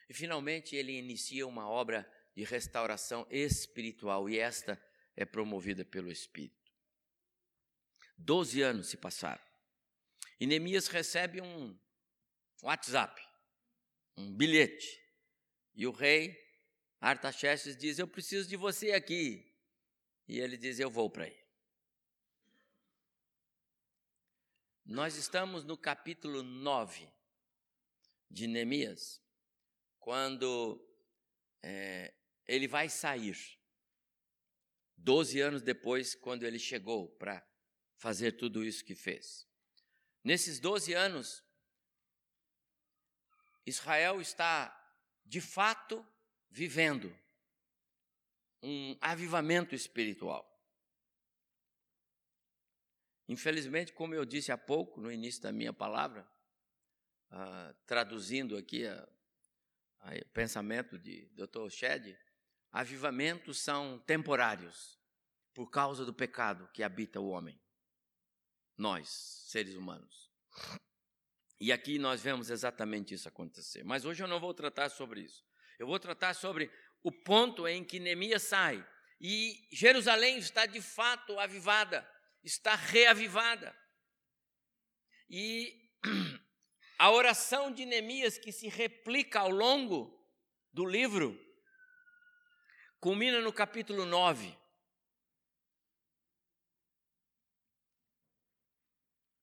E 0.10 0.14
finalmente 0.14 0.76
ele 0.76 0.98
inicia 0.98 1.46
uma 1.46 1.70
obra 1.70 2.10
de 2.36 2.44
restauração 2.44 3.28
espiritual, 3.30 4.28
e 4.28 4.40
esta 4.40 4.82
é 5.16 5.24
promovida 5.24 5.86
pelo 5.86 6.12
Espírito. 6.12 6.72
Doze 8.18 8.62
anos 8.62 8.88
se 8.88 8.98
passaram. 8.98 9.44
E 10.40 10.48
Neemias 10.48 10.88
recebe 10.88 11.42
um 11.42 11.78
WhatsApp, 12.62 13.22
um 14.18 14.34
bilhete. 14.36 15.00
E 15.76 15.86
o 15.86 15.92
rei 15.92 16.38
Artaxerxes 17.00 17.78
diz: 17.78 18.00
Eu 18.00 18.08
preciso 18.08 18.48
de 18.50 18.56
você 18.58 18.92
aqui. 18.92 19.46
E 20.28 20.40
ele 20.40 20.58
diz: 20.58 20.80
Eu 20.80 20.90
vou 20.90 21.10
para 21.10 21.26
aí. 21.26 21.40
Nós 24.86 25.16
estamos 25.16 25.64
no 25.64 25.78
capítulo 25.78 26.42
9 26.42 27.08
de 28.30 28.48
Neemias, 28.48 29.22
quando 30.00 30.82
é, 31.62 32.14
ele 32.48 32.68
vai 32.68 32.90
sair. 32.90 33.38
Doze 34.98 35.40
anos 35.40 35.62
depois, 35.62 36.16
quando 36.16 36.44
ele 36.44 36.60
chegou 36.60 37.10
para 37.10 37.46
fazer 37.96 38.34
tudo 38.34 38.64
isso 38.64 38.84
que 38.84 38.96
fez. 38.96 39.48
Nesses 40.24 40.60
doze 40.60 40.94
anos, 40.94 41.44
Israel 43.66 44.20
está, 44.20 44.76
de 45.26 45.40
fato, 45.40 46.06
vivendo 46.50 47.16
um 48.62 48.98
avivamento 49.00 49.74
espiritual. 49.74 50.46
Infelizmente, 53.28 53.94
como 53.94 54.16
eu 54.16 54.26
disse 54.26 54.52
há 54.52 54.58
pouco, 54.58 55.00
no 55.00 55.12
início 55.12 55.42
da 55.42 55.52
minha 55.52 55.72
palavra, 55.72 56.28
uh, 57.32 57.74
traduzindo 57.86 58.58
aqui 58.58 58.86
o 58.86 59.08
pensamento 60.34 60.98
de 60.98 61.26
Dr. 61.36 61.70
Shed, 61.70 62.18
avivamentos 62.72 63.60
são 63.60 64.00
temporários 64.00 65.00
por 65.54 65.70
causa 65.70 66.06
do 66.06 66.14
pecado 66.14 66.70
que 66.74 66.84
habita 66.84 67.20
o 67.20 67.30
homem, 67.30 67.60
nós, 68.78 69.10
seres 69.48 69.76
humanos. 69.76 70.30
E 71.60 71.72
aqui 71.72 72.00
nós 72.00 72.22
vemos 72.22 72.50
exatamente 72.50 73.14
isso 73.14 73.28
acontecer. 73.28 73.84
Mas 73.84 74.06
hoje 74.06 74.24
eu 74.24 74.28
não 74.28 74.40
vou 74.40 74.54
tratar 74.54 74.90
sobre 74.90 75.22
isso. 75.22 75.46
Eu 75.78 75.88
vou 75.88 76.00
tratar 76.00 76.34
sobre 76.34 76.72
o 77.04 77.12
ponto 77.12 77.68
em 77.68 77.84
que 77.84 78.00
Neemias 78.00 78.44
sai 78.44 78.86
e 79.20 79.68
Jerusalém 79.72 80.38
está 80.38 80.66
de 80.66 80.82
fato 80.82 81.38
avivada 81.38 82.08
está 82.44 82.76
reavivada. 82.76 83.76
E 85.30 85.79
a 87.00 87.10
oração 87.10 87.72
de 87.72 87.86
Neemias, 87.86 88.38
que 88.38 88.52
se 88.52 88.68
replica 88.68 89.40
ao 89.40 89.50
longo 89.50 90.14
do 90.74 90.86
livro, 90.86 91.40
culmina 93.00 93.40
no 93.40 93.54
capítulo 93.54 94.06
9. 94.06 94.54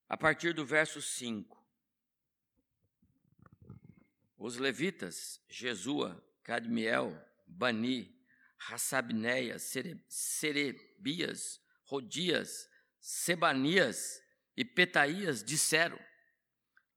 A 0.07 0.15
partir 0.15 0.53
do 0.53 0.63
verso 0.63 1.01
5. 1.01 1.57
Os 4.37 4.57
levitas, 4.57 5.41
Jesua, 5.49 6.23
Cadmiel, 6.43 7.19
Bani, 7.47 8.15
Hassabneia, 8.69 9.57
Serebias, 10.07 11.59
Rodias, 11.85 12.69
Sebanias 12.99 14.21
e 14.55 14.63
Petaías 14.63 15.43
disseram: 15.43 16.06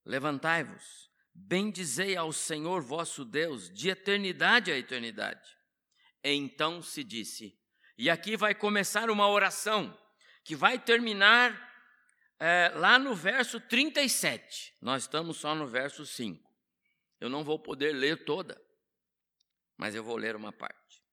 Levantai-vos, 0.05 1.11
bendizei 1.35 2.17
ao 2.17 2.33
Senhor 2.33 2.81
vosso 2.81 3.25
Deus, 3.25 3.71
de 3.71 3.91
eternidade 3.91 4.73
a 4.73 4.79
eternidade. 4.79 5.57
Então 6.23 6.83
se 6.83 7.03
disse, 7.05 7.59
e 7.97 8.09
aqui 8.09 8.37
vai 8.37 8.55
começar 8.55 9.11
uma 9.11 9.29
oração 9.29 9.97
que 10.45 10.57
vai 10.57 10.79
terminar 10.79 11.71
é, 12.39 12.73
lá 12.75 12.99
no 12.99 13.15
verso 13.15 13.61
37. 13.61 14.75
Nós 14.81 15.03
estamos 15.03 15.37
só 15.37 15.55
no 15.55 15.67
verso 15.67 16.07
5. 16.07 16.51
Eu 17.21 17.29
não 17.29 17.45
vou 17.45 17.59
poder 17.59 17.93
ler 17.93 18.25
toda, 18.25 18.61
mas 19.77 19.95
eu 19.95 20.03
vou 20.03 20.17
ler 20.17 20.35
uma 20.35 20.51
parte. 20.51 21.05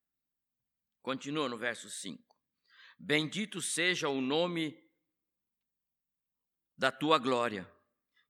Continua 1.02 1.50
no 1.50 1.58
verso 1.58 1.90
5. 1.90 2.24
Bendito 2.98 3.62
seja 3.62 4.08
o 4.10 4.22
nome 4.22 4.82
da 6.78 6.92
tua 6.92 7.20
glória, 7.20 7.70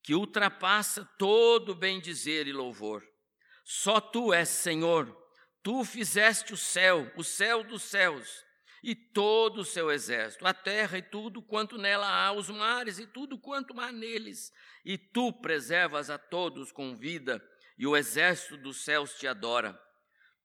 que 0.07 0.15
ultrapassa 0.15 1.03
todo 1.19 1.75
bem-dizer 1.75 2.47
e 2.47 2.53
louvor. 2.53 3.03
Só 3.65 3.99
tu 3.99 4.33
és 4.33 4.47
Senhor, 4.47 5.13
tu 5.61 5.83
fizeste 5.83 6.53
o 6.53 6.57
céu, 6.57 7.11
o 7.17 7.25
céu 7.25 7.61
dos 7.61 7.83
céus, 7.83 8.25
e 8.81 8.95
todo 8.95 9.57
o 9.57 9.65
seu 9.65 9.91
exército, 9.91 10.47
a 10.47 10.53
terra 10.53 10.97
e 10.97 11.01
tudo 11.01 11.41
quanto 11.41 11.77
nela 11.77 12.07
há, 12.07 12.31
os 12.31 12.49
mares 12.49 12.99
e 12.99 13.05
tudo 13.05 13.37
quanto 13.37 13.77
há 13.81 13.91
neles, 13.91 14.49
e 14.85 14.97
tu 14.97 15.33
preservas 15.33 16.09
a 16.09 16.17
todos 16.17 16.71
com 16.71 16.95
vida, 16.95 17.45
e 17.77 17.85
o 17.85 17.93
exército 17.93 18.55
dos 18.55 18.85
céus 18.85 19.13
te 19.15 19.27
adora. 19.27 19.77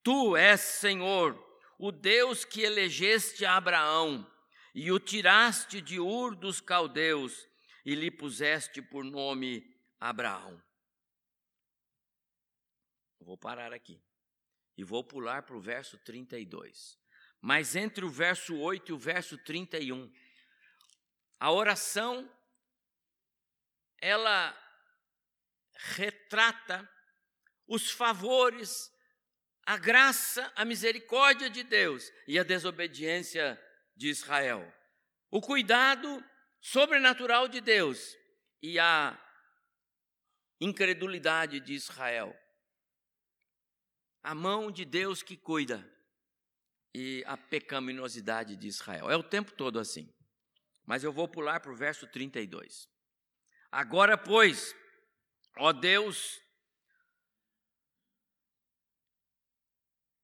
Tu 0.03 0.37
és 0.37 0.61
Senhor, 0.61 1.41
o 1.79 1.93
Deus 1.93 2.45
que 2.45 2.63
elegeste 2.63 3.45
Abraão 3.45 4.29
e 4.75 4.91
o 4.91 4.99
tiraste 4.99 5.81
de 5.81 6.01
Ur 6.01 6.35
dos 6.35 6.61
caldeus 6.61 7.47
e 7.85 7.95
lhe 7.95 8.11
puseste 8.11 8.81
por 8.81 9.05
nome 9.05 9.65
Abraão. 9.99 10.63
Vou 13.21 13.37
parar 13.39 13.73
aqui 13.73 14.03
e 14.77 14.85
vou 14.85 15.05
pular 15.05 15.43
para 15.43 15.57
o 15.57 15.61
verso 15.61 15.99
32. 15.99 16.99
Mas 17.41 17.75
entre 17.77 18.05
o 18.05 18.11
verso 18.11 18.57
8 18.57 18.91
e 18.91 18.93
o 18.93 18.99
verso 18.99 19.37
31, 19.39 20.13
a 21.39 21.51
oração 21.51 22.31
ela 24.01 24.57
retrata 25.75 26.89
os 27.67 27.91
favores, 27.91 28.93
a 29.65 29.77
graça, 29.77 30.53
a 30.57 30.65
misericórdia 30.65 31.49
de 31.49 31.63
Deus 31.63 32.13
e 32.27 32.39
a 32.39 32.43
desobediência 32.43 33.61
de 33.97 34.09
Israel. 34.09 34.73
O 35.31 35.41
cuidado 35.41 36.25
sobrenatural 36.63 37.49
de 37.49 37.61
Deus 37.61 38.17
e 38.63 38.79
a 38.79 39.21
incredulidade 40.61 41.59
de 41.59 41.75
Israel. 41.75 42.35
A 44.23 44.33
mão 44.33 44.71
de 44.71 44.85
Deus 44.85 45.23
que 45.23 45.37
cuida 45.37 45.85
e 46.95 47.25
a 47.27 47.37
pecaminosidade 47.37 48.57
de 48.57 48.69
Israel. 48.69 49.11
É 49.11 49.17
o 49.17 49.23
tempo 49.23 49.51
todo 49.53 49.81
assim. 49.81 50.09
Mas 50.87 51.03
eu 51.03 51.13
vou 51.13 51.27
pular 51.27 51.59
para 51.59 51.73
o 51.73 51.77
verso 51.77 52.07
32. 52.07 52.89
Agora, 53.71 54.17
pois, 54.17 54.75
ó 55.57 55.73
Deus, 55.73 56.41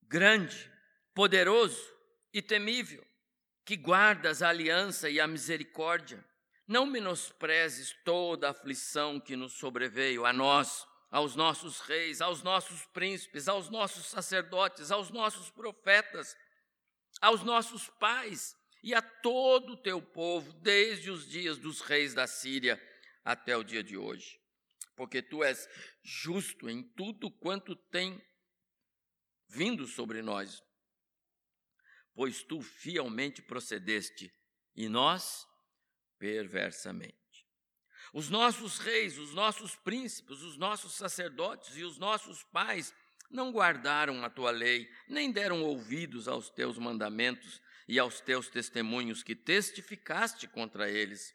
grande, 0.02 0.70
poderoso 1.14 1.82
e 2.32 2.40
temível, 2.40 3.04
que 3.64 3.76
guardas 3.76 4.42
a 4.42 4.50
aliança 4.50 5.10
e 5.10 5.18
a 5.18 5.26
misericórdia, 5.26 6.24
não 6.68 6.84
menosprezes 6.84 7.96
toda 8.04 8.46
a 8.46 8.50
aflição 8.50 9.18
que 9.18 9.34
nos 9.34 9.54
sobreveio 9.54 10.26
a 10.26 10.32
nós, 10.34 10.86
aos 11.10 11.34
nossos 11.34 11.80
reis, 11.80 12.20
aos 12.20 12.42
nossos 12.42 12.84
príncipes, 12.86 13.48
aos 13.48 13.70
nossos 13.70 14.04
sacerdotes, 14.04 14.90
aos 14.90 15.08
nossos 15.08 15.50
profetas, 15.50 16.36
aos 17.22 17.42
nossos 17.42 17.88
pais 17.88 18.54
e 18.82 18.94
a 18.94 19.00
todo 19.00 19.72
o 19.72 19.76
teu 19.78 20.02
povo, 20.02 20.52
desde 20.52 21.10
os 21.10 21.26
dias 21.26 21.56
dos 21.56 21.80
reis 21.80 22.12
da 22.12 22.26
Síria 22.26 22.78
até 23.24 23.56
o 23.56 23.64
dia 23.64 23.82
de 23.82 23.96
hoje. 23.96 24.38
Porque 24.94 25.22
tu 25.22 25.42
és 25.42 25.66
justo 26.02 26.68
em 26.68 26.82
tudo 26.82 27.30
quanto 27.30 27.74
tem 27.74 28.22
vindo 29.48 29.86
sobre 29.86 30.20
nós, 30.20 30.62
pois 32.14 32.42
tu 32.42 32.60
fielmente 32.60 33.40
procedeste 33.40 34.30
e 34.76 34.86
nós 34.86 35.47
perversamente. 36.18 37.16
Os 38.12 38.30
nossos 38.30 38.78
reis, 38.78 39.18
os 39.18 39.34
nossos 39.34 39.76
príncipes, 39.76 40.40
os 40.42 40.56
nossos 40.56 40.94
sacerdotes 40.94 41.76
e 41.76 41.84
os 41.84 41.98
nossos 41.98 42.42
pais 42.44 42.94
não 43.30 43.52
guardaram 43.52 44.24
a 44.24 44.30
tua 44.30 44.50
lei, 44.50 44.90
nem 45.06 45.30
deram 45.30 45.62
ouvidos 45.62 46.26
aos 46.26 46.48
teus 46.48 46.78
mandamentos 46.78 47.60
e 47.86 47.98
aos 47.98 48.20
teus 48.20 48.48
testemunhos 48.48 49.22
que 49.22 49.34
testificaste 49.34 50.46
contra 50.48 50.90
eles. 50.90 51.34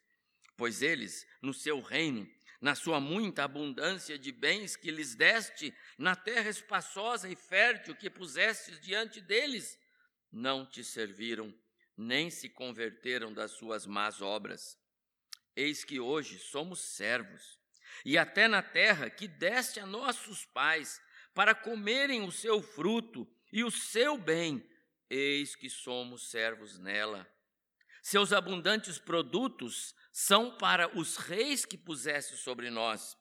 Pois 0.58 0.82
eles, 0.82 1.28
no 1.42 1.54
seu 1.54 1.82
reino, 1.82 2.28
na 2.60 2.76
sua 2.76 3.00
muita 3.00 3.44
abundância 3.44 4.18
de 4.18 4.32
bens 4.32 4.76
que 4.76 4.90
lhes 4.90 5.16
deste, 5.16 5.74
na 5.98 6.16
terra 6.16 6.50
espaçosa 6.50 7.30
e 7.30 7.36
fértil 7.36 7.96
que 7.96 8.10
pusestes 8.10 8.80
diante 8.80 9.20
deles, 9.20 9.78
não 10.32 10.66
te 10.66 10.84
serviram, 10.84 11.54
nem 11.98 12.30
se 12.30 12.50
converteram 12.50 13.34
das 13.34 13.52
suas 13.52 13.86
más 13.86 14.22
obras. 14.22 14.78
Eis 15.56 15.84
que 15.84 16.00
hoje 16.00 16.40
somos 16.40 16.80
servos, 16.80 17.60
e 18.04 18.18
até 18.18 18.48
na 18.48 18.62
terra 18.62 19.10
que 19.10 19.28
deste 19.28 19.80
a 19.80 19.86
nossos 19.86 20.46
pais, 20.46 21.02
para 21.34 21.54
comerem 21.54 22.24
o 22.24 22.32
seu 22.32 22.62
fruto 22.62 23.28
e 23.52 23.64
o 23.64 23.72
seu 23.72 24.18
bem, 24.18 24.68
eis 25.10 25.56
que 25.56 25.70
somos 25.70 26.30
servos 26.30 26.80
nela. 26.80 27.28
Seus 28.02 28.34
abundantes 28.34 28.98
produtos 29.00 29.96
são 30.12 30.58
para 30.58 30.98
os 30.98 31.18
reis 31.18 31.66
que 31.66 31.78
puseste 31.78 32.36
sobre 32.36 32.70
nós, 32.70 33.18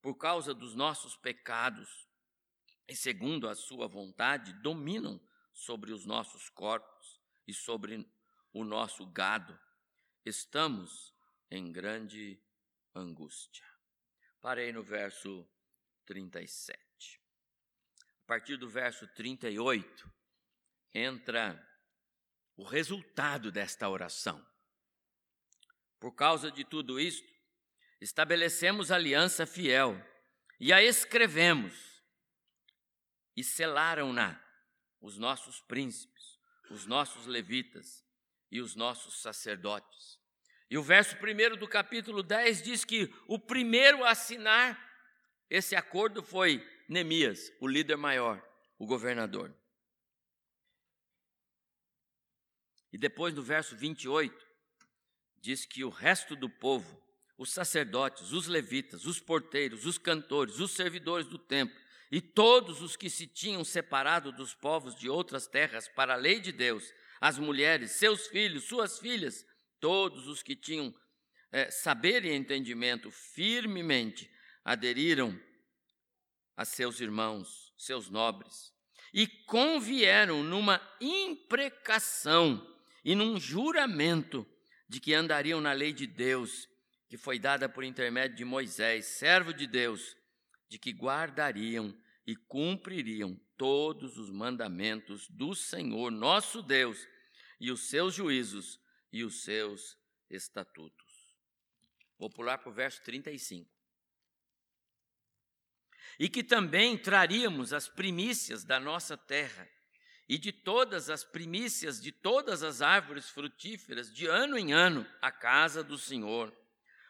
por 0.00 0.16
causa 0.16 0.52
dos 0.52 0.74
nossos 0.74 1.16
pecados, 1.16 2.06
e 2.88 2.96
segundo 2.96 3.48
a 3.48 3.54
sua 3.54 3.86
vontade, 3.86 4.52
dominam 4.54 5.20
sobre 5.52 5.92
os 5.92 6.04
nossos 6.04 6.48
corpos 6.48 6.91
e 7.46 7.54
sobre 7.54 8.08
o 8.52 8.64
nosso 8.64 9.06
gado. 9.06 9.58
Estamos 10.24 11.14
em 11.50 11.72
grande 11.72 12.40
angústia. 12.94 13.64
Parei 14.40 14.72
no 14.72 14.82
verso 14.82 15.48
37. 16.06 17.20
A 18.22 18.26
partir 18.26 18.56
do 18.56 18.68
verso 18.68 19.06
38, 19.08 20.10
entra 20.94 21.68
o 22.56 22.64
resultado 22.64 23.50
desta 23.50 23.88
oração. 23.88 24.44
Por 25.98 26.12
causa 26.12 26.50
de 26.50 26.64
tudo 26.64 26.98
isto, 26.98 27.32
estabelecemos 28.00 28.90
aliança 28.90 29.46
fiel 29.46 29.96
e 30.58 30.72
a 30.72 30.82
escrevemos 30.82 32.02
e 33.36 33.42
selaram-na 33.42 34.40
os 35.00 35.18
nossos 35.18 35.60
príncipes, 35.60 36.11
os 36.72 36.86
nossos 36.86 37.26
levitas 37.26 38.02
e 38.50 38.60
os 38.60 38.74
nossos 38.74 39.20
sacerdotes. 39.20 40.18
E 40.70 40.78
o 40.78 40.82
verso 40.82 41.16
primeiro 41.18 41.54
do 41.54 41.68
capítulo 41.68 42.22
10 42.22 42.62
diz 42.62 42.84
que 42.84 43.12
o 43.26 43.38
primeiro 43.38 44.02
a 44.02 44.10
assinar 44.10 44.90
esse 45.50 45.76
acordo 45.76 46.22
foi 46.22 46.66
Neemias, 46.88 47.52
o 47.60 47.68
líder 47.68 47.96
maior, 47.96 48.42
o 48.78 48.86
governador. 48.86 49.54
E 52.90 52.96
depois 52.96 53.34
no 53.34 53.42
verso 53.42 53.76
28, 53.76 54.34
diz 55.42 55.66
que 55.66 55.84
o 55.84 55.90
resto 55.90 56.34
do 56.34 56.48
povo, 56.48 57.02
os 57.36 57.52
sacerdotes, 57.52 58.32
os 58.32 58.46
levitas, 58.46 59.04
os 59.04 59.20
porteiros, 59.20 59.84
os 59.84 59.98
cantores, 59.98 60.58
os 60.58 60.70
servidores 60.70 61.26
do 61.26 61.38
templo 61.38 61.81
e 62.12 62.20
todos 62.20 62.80
os 62.80 62.94
que 62.94 63.10
se 63.10 63.26
tinham 63.26 63.64
separado 63.64 64.30
dos 64.30 64.54
povos 64.54 64.94
de 64.94 65.08
outras 65.08 65.48
terras 65.48 65.88
para 65.88 66.12
a 66.12 66.16
lei 66.16 66.38
de 66.38 66.52
Deus, 66.52 66.92
as 67.20 67.38
mulheres, 67.38 67.92
seus 67.92 68.28
filhos, 68.28 68.64
suas 68.64 69.00
filhas, 69.00 69.44
Todos 69.82 70.28
os 70.28 70.44
que 70.44 70.54
tinham 70.54 70.94
é, 71.50 71.68
saber 71.68 72.24
e 72.24 72.32
entendimento 72.32 73.10
firmemente 73.10 74.30
aderiram 74.64 75.36
a 76.56 76.64
seus 76.64 77.00
irmãos, 77.00 77.74
seus 77.76 78.08
nobres, 78.08 78.72
e 79.12 79.26
convieram 79.26 80.44
numa 80.44 80.80
imprecação 81.00 82.64
e 83.04 83.16
num 83.16 83.40
juramento 83.40 84.46
de 84.88 85.00
que 85.00 85.14
andariam 85.14 85.60
na 85.60 85.72
lei 85.72 85.92
de 85.92 86.06
Deus, 86.06 86.68
que 87.08 87.16
foi 87.16 87.40
dada 87.40 87.68
por 87.68 87.82
intermédio 87.82 88.36
de 88.36 88.44
Moisés, 88.44 89.06
servo 89.06 89.52
de 89.52 89.66
Deus, 89.66 90.16
de 90.72 90.78
que 90.78 90.90
guardariam 90.90 91.94
e 92.26 92.34
cumpririam 92.34 93.38
todos 93.58 94.16
os 94.16 94.30
mandamentos 94.30 95.28
do 95.28 95.54
Senhor 95.54 96.10
nosso 96.10 96.62
Deus 96.62 97.06
e 97.60 97.70
os 97.70 97.90
seus 97.90 98.14
juízos 98.14 98.80
e 99.12 99.22
os 99.22 99.42
seus 99.42 99.98
estatutos. 100.30 101.36
Vou 102.18 102.30
pular 102.30 102.56
para 102.56 102.70
o 102.70 102.72
verso 102.72 103.02
35. 103.02 103.70
E 106.18 106.26
que 106.26 106.42
também 106.42 106.96
traríamos 106.96 107.74
as 107.74 107.86
primícias 107.86 108.64
da 108.64 108.80
nossa 108.80 109.14
terra 109.14 109.68
e 110.26 110.38
de 110.38 110.52
todas 110.52 111.10
as 111.10 111.22
primícias 111.22 112.00
de 112.00 112.10
todas 112.10 112.62
as 112.62 112.80
árvores 112.80 113.28
frutíferas 113.28 114.10
de 114.10 114.26
ano 114.26 114.56
em 114.56 114.72
ano 114.72 115.06
à 115.20 115.30
casa 115.30 115.84
do 115.84 115.98
Senhor, 115.98 116.50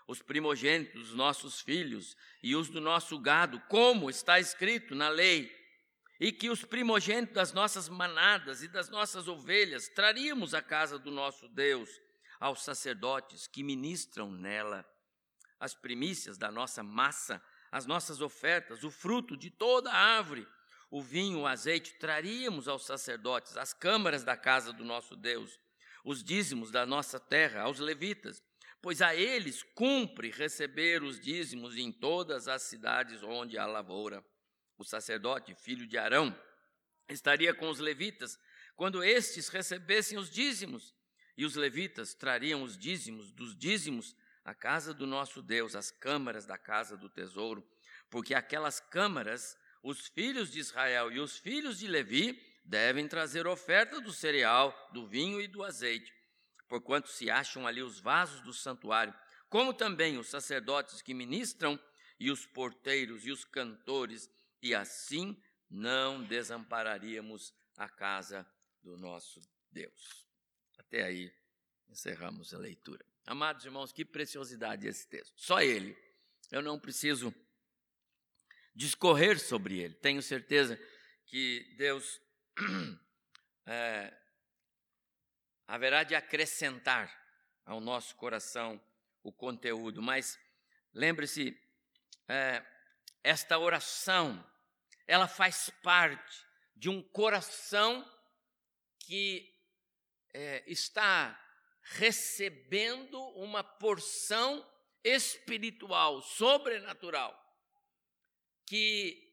os 0.06 0.22
primogênitos 0.22 1.08
dos 1.08 1.14
nossos 1.14 1.60
filhos 1.60 2.16
e 2.42 2.54
os 2.56 2.68
do 2.68 2.80
nosso 2.80 3.18
gado, 3.18 3.60
como 3.68 4.10
está 4.10 4.38
escrito 4.40 4.94
na 4.94 5.08
lei, 5.08 5.50
e 6.20 6.30
que 6.30 6.50
os 6.50 6.64
primogênitos 6.64 7.34
das 7.34 7.52
nossas 7.52 7.88
manadas 7.88 8.62
e 8.62 8.68
das 8.68 8.88
nossas 8.88 9.26
ovelhas 9.28 9.88
traríamos 9.88 10.54
à 10.54 10.62
casa 10.62 10.98
do 10.98 11.10
nosso 11.10 11.48
Deus, 11.48 11.90
aos 12.38 12.62
sacerdotes 12.62 13.46
que 13.46 13.62
ministram 13.62 14.30
nela 14.30 14.86
as 15.62 15.74
primícias 15.74 16.36
da 16.36 16.50
nossa 16.50 16.82
massa, 16.82 17.40
as 17.70 17.86
nossas 17.86 18.20
ofertas, 18.20 18.82
o 18.82 18.90
fruto 18.90 19.36
de 19.36 19.48
toda 19.48 19.92
a 19.92 19.96
árvore, 19.96 20.44
o 20.90 21.00
vinho, 21.00 21.40
o 21.40 21.46
azeite, 21.46 21.94
traríamos 21.94 22.66
aos 22.66 22.84
sacerdotes, 22.84 23.56
às 23.56 23.72
câmaras 23.72 24.24
da 24.24 24.36
casa 24.36 24.72
do 24.72 24.84
nosso 24.84 25.14
Deus, 25.14 25.58
os 26.04 26.22
dízimos 26.22 26.72
da 26.72 26.84
nossa 26.84 27.20
terra, 27.20 27.62
aos 27.62 27.78
levitas, 27.78 28.42
pois 28.82 29.00
a 29.00 29.14
eles 29.14 29.62
cumpre 29.62 30.30
receber 30.30 31.04
os 31.04 31.20
dízimos 31.20 31.76
em 31.76 31.92
todas 31.92 32.48
as 32.48 32.62
cidades 32.62 33.22
onde 33.22 33.56
há 33.56 33.64
lavoura. 33.64 34.22
O 34.76 34.82
sacerdote, 34.84 35.54
filho 35.54 35.86
de 35.86 35.96
Arão, 35.96 36.36
estaria 37.08 37.54
com 37.54 37.68
os 37.68 37.78
levitas 37.78 38.36
quando 38.74 39.04
estes 39.04 39.48
recebessem 39.48 40.18
os 40.18 40.28
dízimos, 40.28 40.92
e 41.36 41.44
os 41.44 41.54
levitas 41.54 42.12
trariam 42.12 42.62
os 42.62 42.76
dízimos 42.76 43.30
dos 43.30 43.56
dízimos 43.56 44.16
à 44.44 44.52
casa 44.54 44.92
do 44.92 45.06
nosso 45.06 45.40
Deus, 45.40 45.76
às 45.76 45.90
câmaras 45.92 46.44
da 46.44 46.58
casa 46.58 46.96
do 46.96 47.08
tesouro, 47.08 47.64
porque 48.10 48.34
aquelas 48.34 48.80
câmaras, 48.80 49.56
os 49.82 50.08
filhos 50.08 50.50
de 50.50 50.58
Israel 50.58 51.12
e 51.12 51.20
os 51.20 51.38
filhos 51.38 51.78
de 51.78 51.86
Levi 51.86 52.38
devem 52.64 53.06
trazer 53.06 53.46
oferta 53.46 54.00
do 54.00 54.12
cereal, 54.12 54.74
do 54.92 55.06
vinho 55.06 55.40
e 55.40 55.46
do 55.46 55.62
azeite, 55.62 56.12
porquanto 56.72 57.10
se 57.10 57.28
acham 57.28 57.66
ali 57.66 57.82
os 57.82 58.00
vasos 58.00 58.40
do 58.40 58.54
santuário, 58.54 59.12
como 59.50 59.74
também 59.74 60.16
os 60.16 60.28
sacerdotes 60.28 61.02
que 61.02 61.12
ministram 61.12 61.78
e 62.18 62.30
os 62.30 62.46
porteiros 62.46 63.26
e 63.26 63.30
os 63.30 63.44
cantores 63.44 64.30
e 64.62 64.74
assim 64.74 65.36
não 65.68 66.24
desampararíamos 66.24 67.52
a 67.76 67.90
casa 67.90 68.50
do 68.82 68.96
nosso 68.96 69.38
Deus. 69.70 70.26
Até 70.78 71.04
aí 71.04 71.30
encerramos 71.90 72.54
a 72.54 72.58
leitura. 72.58 73.04
Amados 73.26 73.66
irmãos, 73.66 73.92
que 73.92 74.02
preciosidade 74.02 74.88
esse 74.88 75.06
texto. 75.06 75.34
Só 75.36 75.60
ele. 75.60 75.94
Eu 76.50 76.62
não 76.62 76.80
preciso 76.80 77.34
discorrer 78.74 79.38
sobre 79.38 79.78
ele. 79.78 79.92
Tenho 79.92 80.22
certeza 80.22 80.80
que 81.26 81.74
Deus 81.76 82.18
é, 83.66 84.16
haverá 85.66 86.02
de 86.02 86.14
acrescentar 86.14 87.10
ao 87.64 87.80
nosso 87.80 88.14
coração 88.16 88.80
o 89.22 89.32
conteúdo. 89.32 90.02
Mas 90.02 90.38
lembre-se, 90.92 91.58
é, 92.28 92.64
esta 93.22 93.58
oração 93.58 94.44
ela 95.06 95.28
faz 95.28 95.70
parte 95.82 96.46
de 96.74 96.88
um 96.88 97.02
coração 97.02 98.08
que 98.98 99.52
é, 100.32 100.62
está 100.66 101.38
recebendo 101.82 103.20
uma 103.36 103.62
porção 103.62 104.66
espiritual, 105.04 106.22
sobrenatural, 106.22 107.38
que 108.64 109.32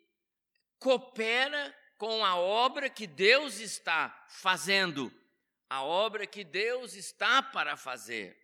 coopera 0.79 1.75
com 1.97 2.25
a 2.25 2.35
obra 2.35 2.89
que 2.89 3.05
Deus 3.05 3.59
está 3.59 4.25
fazendo, 4.29 5.11
a 5.69 5.83
obra 5.83 6.25
que 6.25 6.43
Deus 6.43 6.95
está 6.95 7.43
para 7.43 7.77
fazer. 7.77 8.35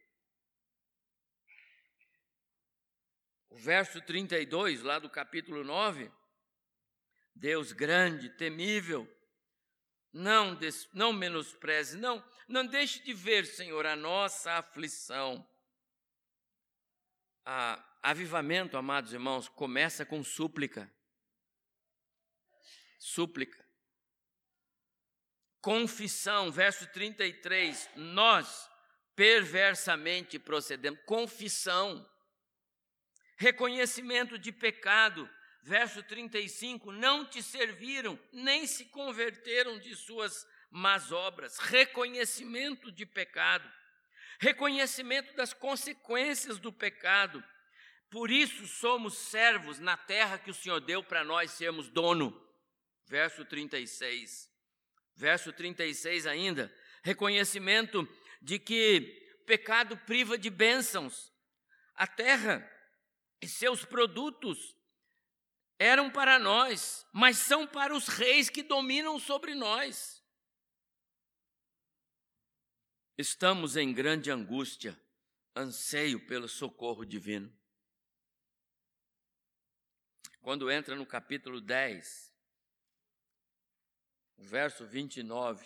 O 3.49 3.57
verso 3.57 4.01
32, 4.01 4.83
lá 4.83 4.99
do 4.99 5.09
capítulo 5.09 5.63
9, 5.63 6.11
Deus 7.33 7.71
grande, 7.71 8.29
temível, 8.29 9.09
não, 10.13 10.55
des, 10.55 10.87
não 10.93 11.11
menospreze, 11.11 11.97
não, 11.97 12.23
não 12.47 12.65
deixe 12.65 13.01
de 13.01 13.13
ver, 13.13 13.45
Senhor, 13.45 13.85
a 13.85 13.95
nossa 13.95 14.51
aflição, 14.53 15.45
a, 17.43 17.83
avivamento, 18.03 18.77
amados 18.77 19.13
irmãos, 19.13 19.49
começa 19.49 20.05
com 20.05 20.23
súplica. 20.23 20.93
Súplica. 22.99 23.64
Confissão, 25.65 26.51
verso 26.51 26.85
33. 26.85 27.89
Nós 27.95 28.69
perversamente 29.15 30.37
procedemos. 30.37 30.99
Confissão. 31.07 32.07
Reconhecimento 33.35 34.37
de 34.37 34.51
pecado. 34.51 35.27
Verso 35.63 36.03
35: 36.03 36.91
Não 36.91 37.25
te 37.25 37.41
serviram, 37.41 38.19
nem 38.31 38.67
se 38.67 38.85
converteram 38.85 39.79
de 39.79 39.95
suas 39.95 40.45
más 40.69 41.11
obras. 41.11 41.57
Reconhecimento 41.57 42.91
de 42.91 43.03
pecado. 43.03 43.67
Reconhecimento 44.37 45.35
das 45.35 45.51
consequências 45.51 46.59
do 46.59 46.71
pecado. 46.71 47.43
Por 48.11 48.29
isso 48.29 48.67
somos 48.67 49.17
servos 49.17 49.79
na 49.79 49.97
terra 49.97 50.37
que 50.37 50.51
o 50.51 50.53
Senhor 50.53 50.79
deu 50.79 51.03
para 51.03 51.23
nós 51.23 51.49
sermos 51.49 51.89
dono. 51.89 52.39
Verso 53.07 53.43
36. 53.43 54.53
Verso 55.15 55.53
36 55.53 56.25
ainda. 56.25 56.73
Reconhecimento 57.03 58.07
de 58.41 58.59
que 58.59 59.25
pecado 59.45 59.97
priva 59.97 60.37
de 60.37 60.49
bênçãos. 60.49 61.31
A 61.95 62.05
terra 62.05 62.69
e 63.41 63.47
seus 63.47 63.85
produtos 63.85 64.75
eram 65.77 66.09
para 66.09 66.39
nós, 66.39 67.05
mas 67.13 67.37
são 67.37 67.67
para 67.67 67.95
os 67.95 68.07
reis 68.07 68.49
que 68.49 68.63
dominam 68.63 69.19
sobre 69.19 69.53
nós. 69.53 70.23
Estamos 73.17 73.77
em 73.77 73.93
grande 73.93 74.29
angústia, 74.29 74.99
anseio 75.55 76.25
pelo 76.27 76.49
socorro 76.49 77.05
divino. 77.05 77.53
Quando 80.41 80.69
entra 80.69 80.95
no 80.95 81.05
capítulo 81.05 81.61
10, 81.61 82.34
verso 84.37 84.85
29, 84.85 85.65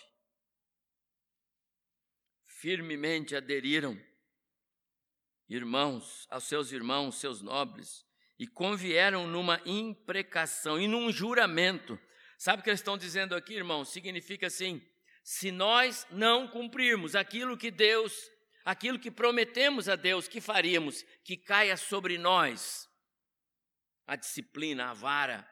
firmemente 2.46 3.36
aderiram 3.36 4.00
irmãos 5.48 6.28
aos 6.30 6.44
seus 6.44 6.72
irmãos, 6.72 7.20
seus 7.20 7.42
nobres, 7.42 8.06
e 8.38 8.48
convieram 8.48 9.28
numa 9.28 9.62
imprecação 9.66 10.80
e 10.80 10.88
num 10.88 11.12
juramento. 11.12 12.00
Sabe 12.38 12.62
o 12.62 12.64
que 12.64 12.70
eles 12.70 12.80
estão 12.80 12.98
dizendo 12.98 13.36
aqui, 13.36 13.56
irmãos? 13.56 13.90
Significa 13.90 14.48
assim: 14.48 14.82
se 15.24 15.52
nós 15.52 16.08
não 16.10 16.48
cumprirmos 16.48 17.16
aquilo 17.16 17.58
que 17.58 17.70
Deus, 17.70 18.14
aquilo 18.64 19.00
que 19.00 19.12
prometemos 19.12 19.90
a 19.90 19.96
Deus 19.96 20.28
que 20.28 20.40
faríamos, 20.40 21.04
que 21.24 21.36
caia 21.36 21.76
sobre 21.76 22.18
nós 22.18 22.88
a 24.08 24.16
disciplina, 24.16 24.90
a 24.90 24.94
vara 24.94 25.48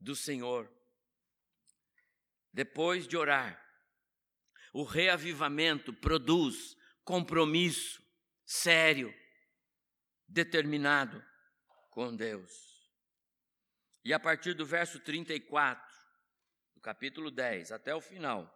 do 0.00 0.16
Senhor. 0.16 0.77
Depois 2.52 3.06
de 3.06 3.16
orar, 3.16 3.62
o 4.72 4.82
reavivamento 4.82 5.92
produz 5.92 6.76
compromisso 7.04 8.02
sério, 8.44 9.14
determinado 10.26 11.24
com 11.90 12.14
Deus. 12.14 12.50
E 14.04 14.12
a 14.12 14.20
partir 14.20 14.54
do 14.54 14.64
verso 14.64 15.00
34, 15.00 15.86
do 16.74 16.80
capítulo 16.80 17.30
10, 17.30 17.72
até 17.72 17.94
o 17.94 18.00
final, 18.00 18.54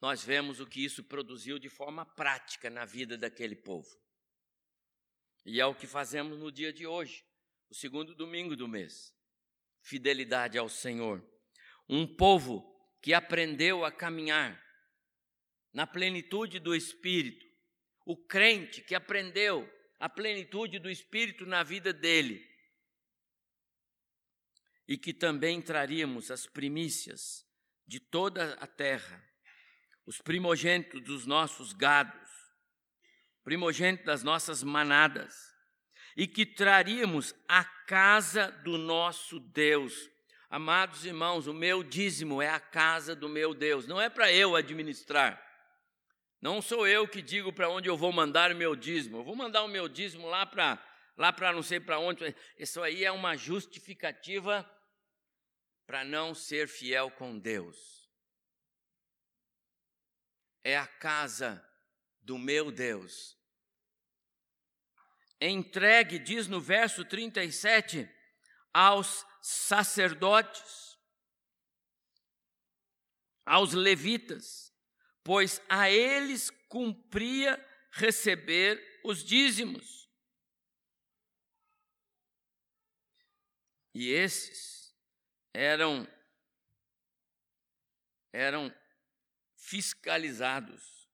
nós 0.00 0.24
vemos 0.24 0.60
o 0.60 0.66
que 0.66 0.84
isso 0.84 1.04
produziu 1.04 1.58
de 1.58 1.68
forma 1.68 2.04
prática 2.04 2.68
na 2.68 2.84
vida 2.84 3.16
daquele 3.16 3.54
povo. 3.54 4.00
E 5.44 5.60
é 5.60 5.66
o 5.66 5.74
que 5.74 5.86
fazemos 5.86 6.38
no 6.38 6.50
dia 6.50 6.72
de 6.72 6.86
hoje, 6.86 7.24
o 7.68 7.74
segundo 7.74 8.14
domingo 8.14 8.56
do 8.56 8.68
mês. 8.68 9.14
Fidelidade 9.80 10.56
ao 10.58 10.68
Senhor. 10.68 11.24
Um 11.94 12.06
povo 12.06 12.64
que 13.02 13.12
aprendeu 13.12 13.84
a 13.84 13.92
caminhar 13.92 14.58
na 15.74 15.86
plenitude 15.86 16.58
do 16.58 16.74
Espírito, 16.74 17.44
o 18.06 18.16
crente 18.16 18.80
que 18.80 18.94
aprendeu 18.94 19.70
a 20.00 20.08
plenitude 20.08 20.78
do 20.78 20.90
Espírito 20.90 21.44
na 21.44 21.62
vida 21.62 21.92
dele. 21.92 22.42
E 24.88 24.96
que 24.96 25.12
também 25.12 25.60
traríamos 25.60 26.30
as 26.30 26.46
primícias 26.46 27.46
de 27.86 28.00
toda 28.00 28.54
a 28.54 28.66
terra, 28.66 29.22
os 30.06 30.16
primogênitos 30.16 31.02
dos 31.02 31.26
nossos 31.26 31.74
gados, 31.74 32.30
primogênitos 33.44 34.06
das 34.06 34.22
nossas 34.22 34.62
manadas, 34.62 35.34
e 36.16 36.26
que 36.26 36.46
traríamos 36.46 37.34
a 37.46 37.62
casa 37.86 38.50
do 38.64 38.78
nosso 38.78 39.38
Deus. 39.38 40.11
Amados 40.52 41.06
irmãos, 41.06 41.46
o 41.46 41.54
meu 41.54 41.82
dízimo 41.82 42.42
é 42.42 42.50
a 42.50 42.60
casa 42.60 43.16
do 43.16 43.26
meu 43.26 43.54
Deus, 43.54 43.86
não 43.86 43.98
é 43.98 44.10
para 44.10 44.30
eu 44.30 44.54
administrar. 44.54 45.42
Não 46.42 46.60
sou 46.60 46.86
eu 46.86 47.08
que 47.08 47.22
digo 47.22 47.50
para 47.50 47.70
onde 47.70 47.88
eu 47.88 47.96
vou 47.96 48.12
mandar 48.12 48.52
o 48.52 48.54
meu 48.54 48.76
dízimo. 48.76 49.16
Eu 49.16 49.24
vou 49.24 49.34
mandar 49.34 49.62
o 49.62 49.68
meu 49.68 49.88
dízimo 49.88 50.26
lá 50.26 50.44
para 50.44 50.78
lá 51.16 51.32
para 51.32 51.54
não 51.54 51.62
sei 51.62 51.80
para 51.80 51.98
onde. 51.98 52.36
Isso 52.58 52.82
aí 52.82 53.02
é 53.02 53.10
uma 53.10 53.34
justificativa 53.34 54.70
para 55.86 56.04
não 56.04 56.34
ser 56.34 56.68
fiel 56.68 57.10
com 57.12 57.38
Deus. 57.38 58.10
É 60.62 60.76
a 60.76 60.86
casa 60.86 61.66
do 62.20 62.36
meu 62.36 62.70
Deus. 62.70 63.38
Entregue, 65.40 66.18
diz 66.18 66.46
no 66.46 66.60
verso 66.60 67.06
37, 67.06 68.06
aos 68.70 69.24
sacerdotes, 69.42 70.96
aos 73.44 73.72
levitas, 73.72 74.72
pois 75.24 75.60
a 75.68 75.90
eles 75.90 76.48
cumpria 76.68 77.60
receber 77.90 78.80
os 79.04 79.24
dízimos. 79.24 80.08
E 83.92 84.10
esses 84.10 84.96
eram 85.52 86.08
eram 88.32 88.74
fiscalizados. 89.56 91.06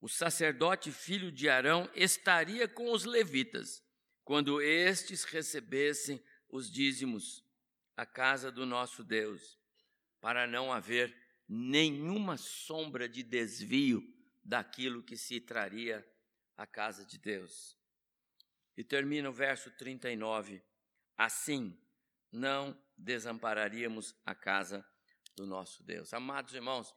O 0.00 0.08
sacerdote 0.08 0.92
filho 0.92 1.32
de 1.32 1.48
Arão 1.48 1.90
estaria 1.94 2.68
com 2.68 2.92
os 2.92 3.04
levitas 3.04 3.82
quando 4.22 4.60
estes 4.62 5.24
recebessem 5.24 6.22
os 6.54 6.70
dízimos 6.70 7.44
à 7.96 8.06
casa 8.06 8.48
do 8.48 8.64
nosso 8.64 9.02
Deus, 9.02 9.58
para 10.20 10.46
não 10.46 10.72
haver 10.72 11.12
nenhuma 11.48 12.36
sombra 12.36 13.08
de 13.08 13.24
desvio 13.24 14.00
daquilo 14.44 15.02
que 15.02 15.16
se 15.16 15.40
traria 15.40 16.08
à 16.56 16.64
casa 16.64 17.04
de 17.04 17.18
Deus. 17.18 17.76
E 18.76 18.84
termina 18.84 19.28
o 19.28 19.32
verso 19.32 19.68
39. 19.72 20.62
Assim, 21.18 21.76
não 22.30 22.80
desampararíamos 22.96 24.14
a 24.24 24.32
casa 24.32 24.86
do 25.34 25.44
nosso 25.48 25.82
Deus. 25.82 26.14
Amados 26.14 26.54
irmãos, 26.54 26.94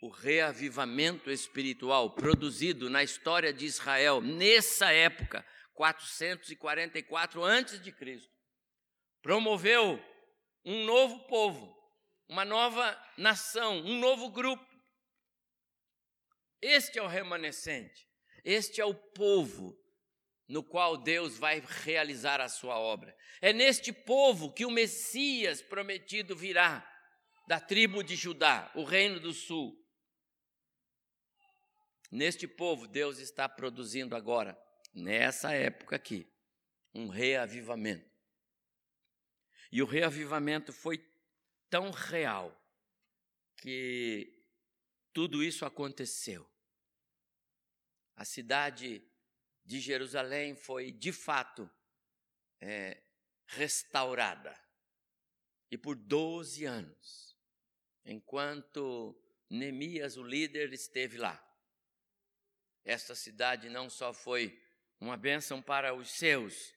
o 0.00 0.10
reavivamento 0.10 1.28
espiritual 1.28 2.14
produzido 2.14 2.88
na 2.88 3.02
história 3.02 3.52
de 3.52 3.66
Israel 3.66 4.20
nessa 4.20 4.92
época, 4.92 5.44
444 5.74 7.42
antes 7.42 7.82
de 7.82 7.90
Cristo, 7.90 8.31
promoveu 9.22 10.02
um 10.64 10.84
novo 10.84 11.20
povo, 11.26 11.74
uma 12.28 12.44
nova 12.44 13.00
nação, 13.16 13.78
um 13.78 13.98
novo 13.98 14.28
grupo. 14.30 14.66
Este 16.60 16.98
é 16.98 17.02
o 17.02 17.06
remanescente, 17.06 18.08
este 18.44 18.80
é 18.80 18.84
o 18.84 18.94
povo 18.94 19.78
no 20.48 20.62
qual 20.62 20.98
Deus 20.98 21.38
vai 21.38 21.60
realizar 21.60 22.40
a 22.40 22.48
sua 22.48 22.78
obra. 22.78 23.16
É 23.40 23.52
neste 23.52 23.92
povo 23.92 24.52
que 24.52 24.66
o 24.66 24.70
Messias 24.70 25.62
prometido 25.62 26.36
virá, 26.36 26.86
da 27.46 27.58
tribo 27.58 28.02
de 28.04 28.14
Judá, 28.14 28.70
o 28.74 28.84
reino 28.84 29.18
do 29.18 29.32
sul. 29.32 29.76
Neste 32.10 32.46
povo, 32.46 32.86
Deus 32.86 33.18
está 33.18 33.48
produzindo 33.48 34.14
agora, 34.14 34.56
nessa 34.94 35.52
época 35.54 35.96
aqui, 35.96 36.30
um 36.94 37.08
reavivamento. 37.08 38.11
E 39.72 39.80
o 39.80 39.86
reavivamento 39.86 40.70
foi 40.70 41.02
tão 41.70 41.90
real 41.90 42.54
que 43.56 44.30
tudo 45.14 45.42
isso 45.42 45.64
aconteceu. 45.64 46.46
A 48.14 48.26
cidade 48.26 49.02
de 49.64 49.80
Jerusalém 49.80 50.54
foi, 50.54 50.92
de 50.92 51.10
fato, 51.10 51.70
é, 52.60 53.02
restaurada. 53.46 54.54
E 55.70 55.78
por 55.78 55.96
12 55.96 56.66
anos, 56.66 57.34
enquanto 58.04 59.18
Neemias, 59.48 60.18
o 60.18 60.22
líder, 60.22 60.74
esteve 60.74 61.16
lá, 61.16 61.42
esta 62.84 63.14
cidade 63.14 63.70
não 63.70 63.88
só 63.88 64.12
foi 64.12 64.62
uma 65.00 65.16
bênção 65.16 65.62
para 65.62 65.94
os 65.94 66.10
seus, 66.10 66.74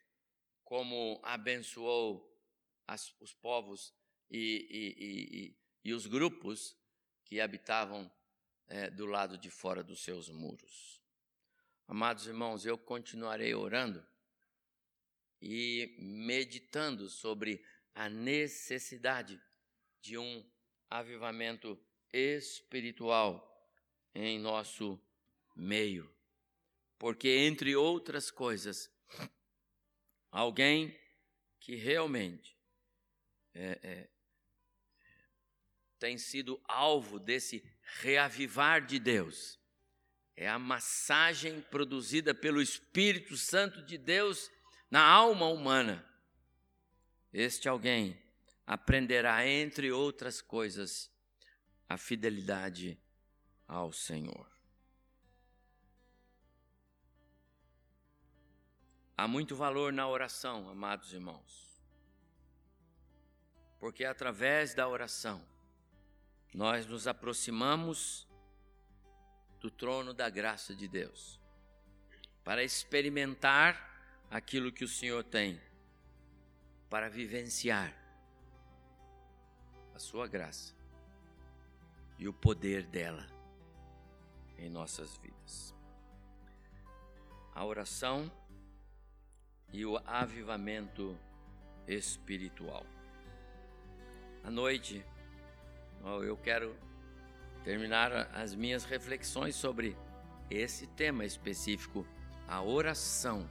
como 0.63 1.19
abençoou 1.23 2.34
as, 2.87 3.13
os 3.19 3.33
povos 3.33 3.93
e, 4.29 4.67
e, 4.69 5.05
e, 5.05 5.57
e, 5.89 5.93
os 5.93 6.05
grupos 6.05 6.77
que 7.23 7.39
habitavam 7.39 8.11
é, 8.67 8.89
do 8.89 9.05
lado 9.05 9.37
de 9.37 9.49
fora 9.49 9.83
dos 9.83 10.03
seus 10.03 10.29
muros. 10.29 11.01
Amados 11.87 12.25
irmãos, 12.25 12.65
eu 12.65 12.77
continuarei 12.77 13.53
orando 13.53 14.05
e 15.41 15.95
meditando 15.99 17.09
sobre 17.09 17.63
a 17.93 18.09
necessidade 18.09 19.39
de 20.01 20.17
um 20.17 20.43
avivamento 20.89 21.79
espiritual 22.11 23.51
em 24.13 24.39
nosso 24.39 24.99
meio. 25.55 26.11
Porque, 26.97 27.29
entre 27.29 27.75
outras 27.75 28.31
coisas, 28.31 28.89
alguém 30.31 30.97
que 31.59 31.75
realmente 31.75 32.54
é, 33.55 33.79
é, 33.81 34.09
tem 35.97 36.17
sido 36.17 36.61
alvo 36.65 37.17
desse 37.17 37.63
reavivar 37.81 38.85
de 38.85 38.99
Deus 38.99 39.57
é 40.35 40.49
a 40.49 40.59
massagem 40.59 41.61
produzida 41.61 42.33
pelo 42.33 42.61
Espírito 42.61 43.37
Santo 43.37 43.81
de 43.81 43.97
Deus 43.97 44.51
na 44.91 45.01
alma 45.01 45.47
humana. 45.47 46.05
Este 47.31 47.69
alguém 47.69 48.21
aprenderá, 48.67 49.47
entre 49.47 49.91
outras 49.91 50.41
coisas, 50.41 51.09
a 51.87 51.97
fidelidade 51.97 52.99
ao 53.67 53.93
Senhor. 53.93 54.51
Há 59.17 59.27
muito 59.27 59.55
valor 59.55 59.93
na 59.93 60.07
oração, 60.07 60.67
amados 60.67 61.13
irmãos, 61.13 61.64
porque 63.85 64.03
através 64.03 64.73
da 64.73 64.87
oração 64.87 65.39
nós 66.55 66.87
nos 66.87 67.05
aproximamos 67.05 68.27
do 69.59 69.69
trono 69.69 70.11
da 70.11 70.27
graça 70.27 70.73
de 70.73 70.87
Deus 70.87 71.39
para 72.43 72.63
experimentar 72.63 74.25
aquilo 74.31 74.71
que 74.71 74.83
o 74.83 74.87
Senhor 74.87 75.23
tem, 75.23 75.61
para 76.89 77.09
vivenciar 77.09 77.93
a 79.93 79.99
sua 79.99 80.27
graça 80.27 80.73
e 82.17 82.27
o 82.27 82.33
poder 82.33 82.87
dela 82.87 83.27
em 84.57 84.67
nossas 84.67 85.15
vidas. 85.17 85.75
A 87.53 87.63
oração 87.63 88.31
e 89.71 89.85
o 89.85 89.95
avivamento 90.07 91.15
espiritual. 91.87 92.94
À 94.45 94.51
noite, 94.51 95.03
eu 96.23 96.37
quero 96.37 96.75
terminar 97.63 98.29
as 98.31 98.53
minhas 98.53 98.83
reflexões 98.83 99.55
sobre 99.55 99.97
esse 100.51 100.85
tema 100.85 101.25
específico, 101.25 102.05
a 102.47 102.61
oração 102.61 103.49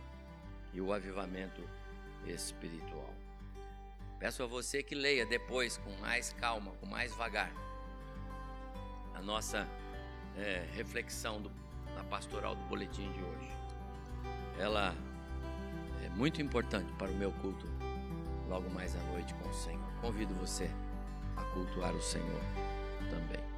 e 0.73 0.81
o 0.81 0.93
avivamento 0.93 1.69
espiritual. 2.25 3.13
Peço 4.21 4.45
a 4.45 4.47
você 4.47 4.85
que 4.85 4.95
leia 4.95 5.27
depois 5.27 5.79
com 5.79 5.91
mais 5.97 6.33
calma, 6.35 6.71
com 6.81 6.87
mais 6.87 7.13
vagar, 7.17 7.53
a 9.15 9.21
nossa 9.21 9.67
é, 10.37 10.65
reflexão 10.75 11.43
do, 11.43 11.51
da 11.97 12.05
pastoral 12.05 12.55
do 12.55 12.63
boletim 12.67 13.11
de 13.11 13.21
hoje. 13.21 13.51
Ela 14.61 14.95
é 16.05 16.09
muito 16.11 16.41
importante 16.41 16.93
para 16.93 17.11
o 17.11 17.15
meu 17.17 17.33
culto 17.33 17.67
logo 18.49 18.71
mais 18.71 18.95
à 18.95 19.01
noite 19.11 19.35
com 19.35 19.49
o 19.49 19.55
Senhor. 19.55 19.93
Convido 20.01 20.33
você 20.35 20.71
a 21.37 21.43
cultuar 21.45 21.95
o 21.95 22.03
Senhor 22.03 22.41
também. 23.11 23.54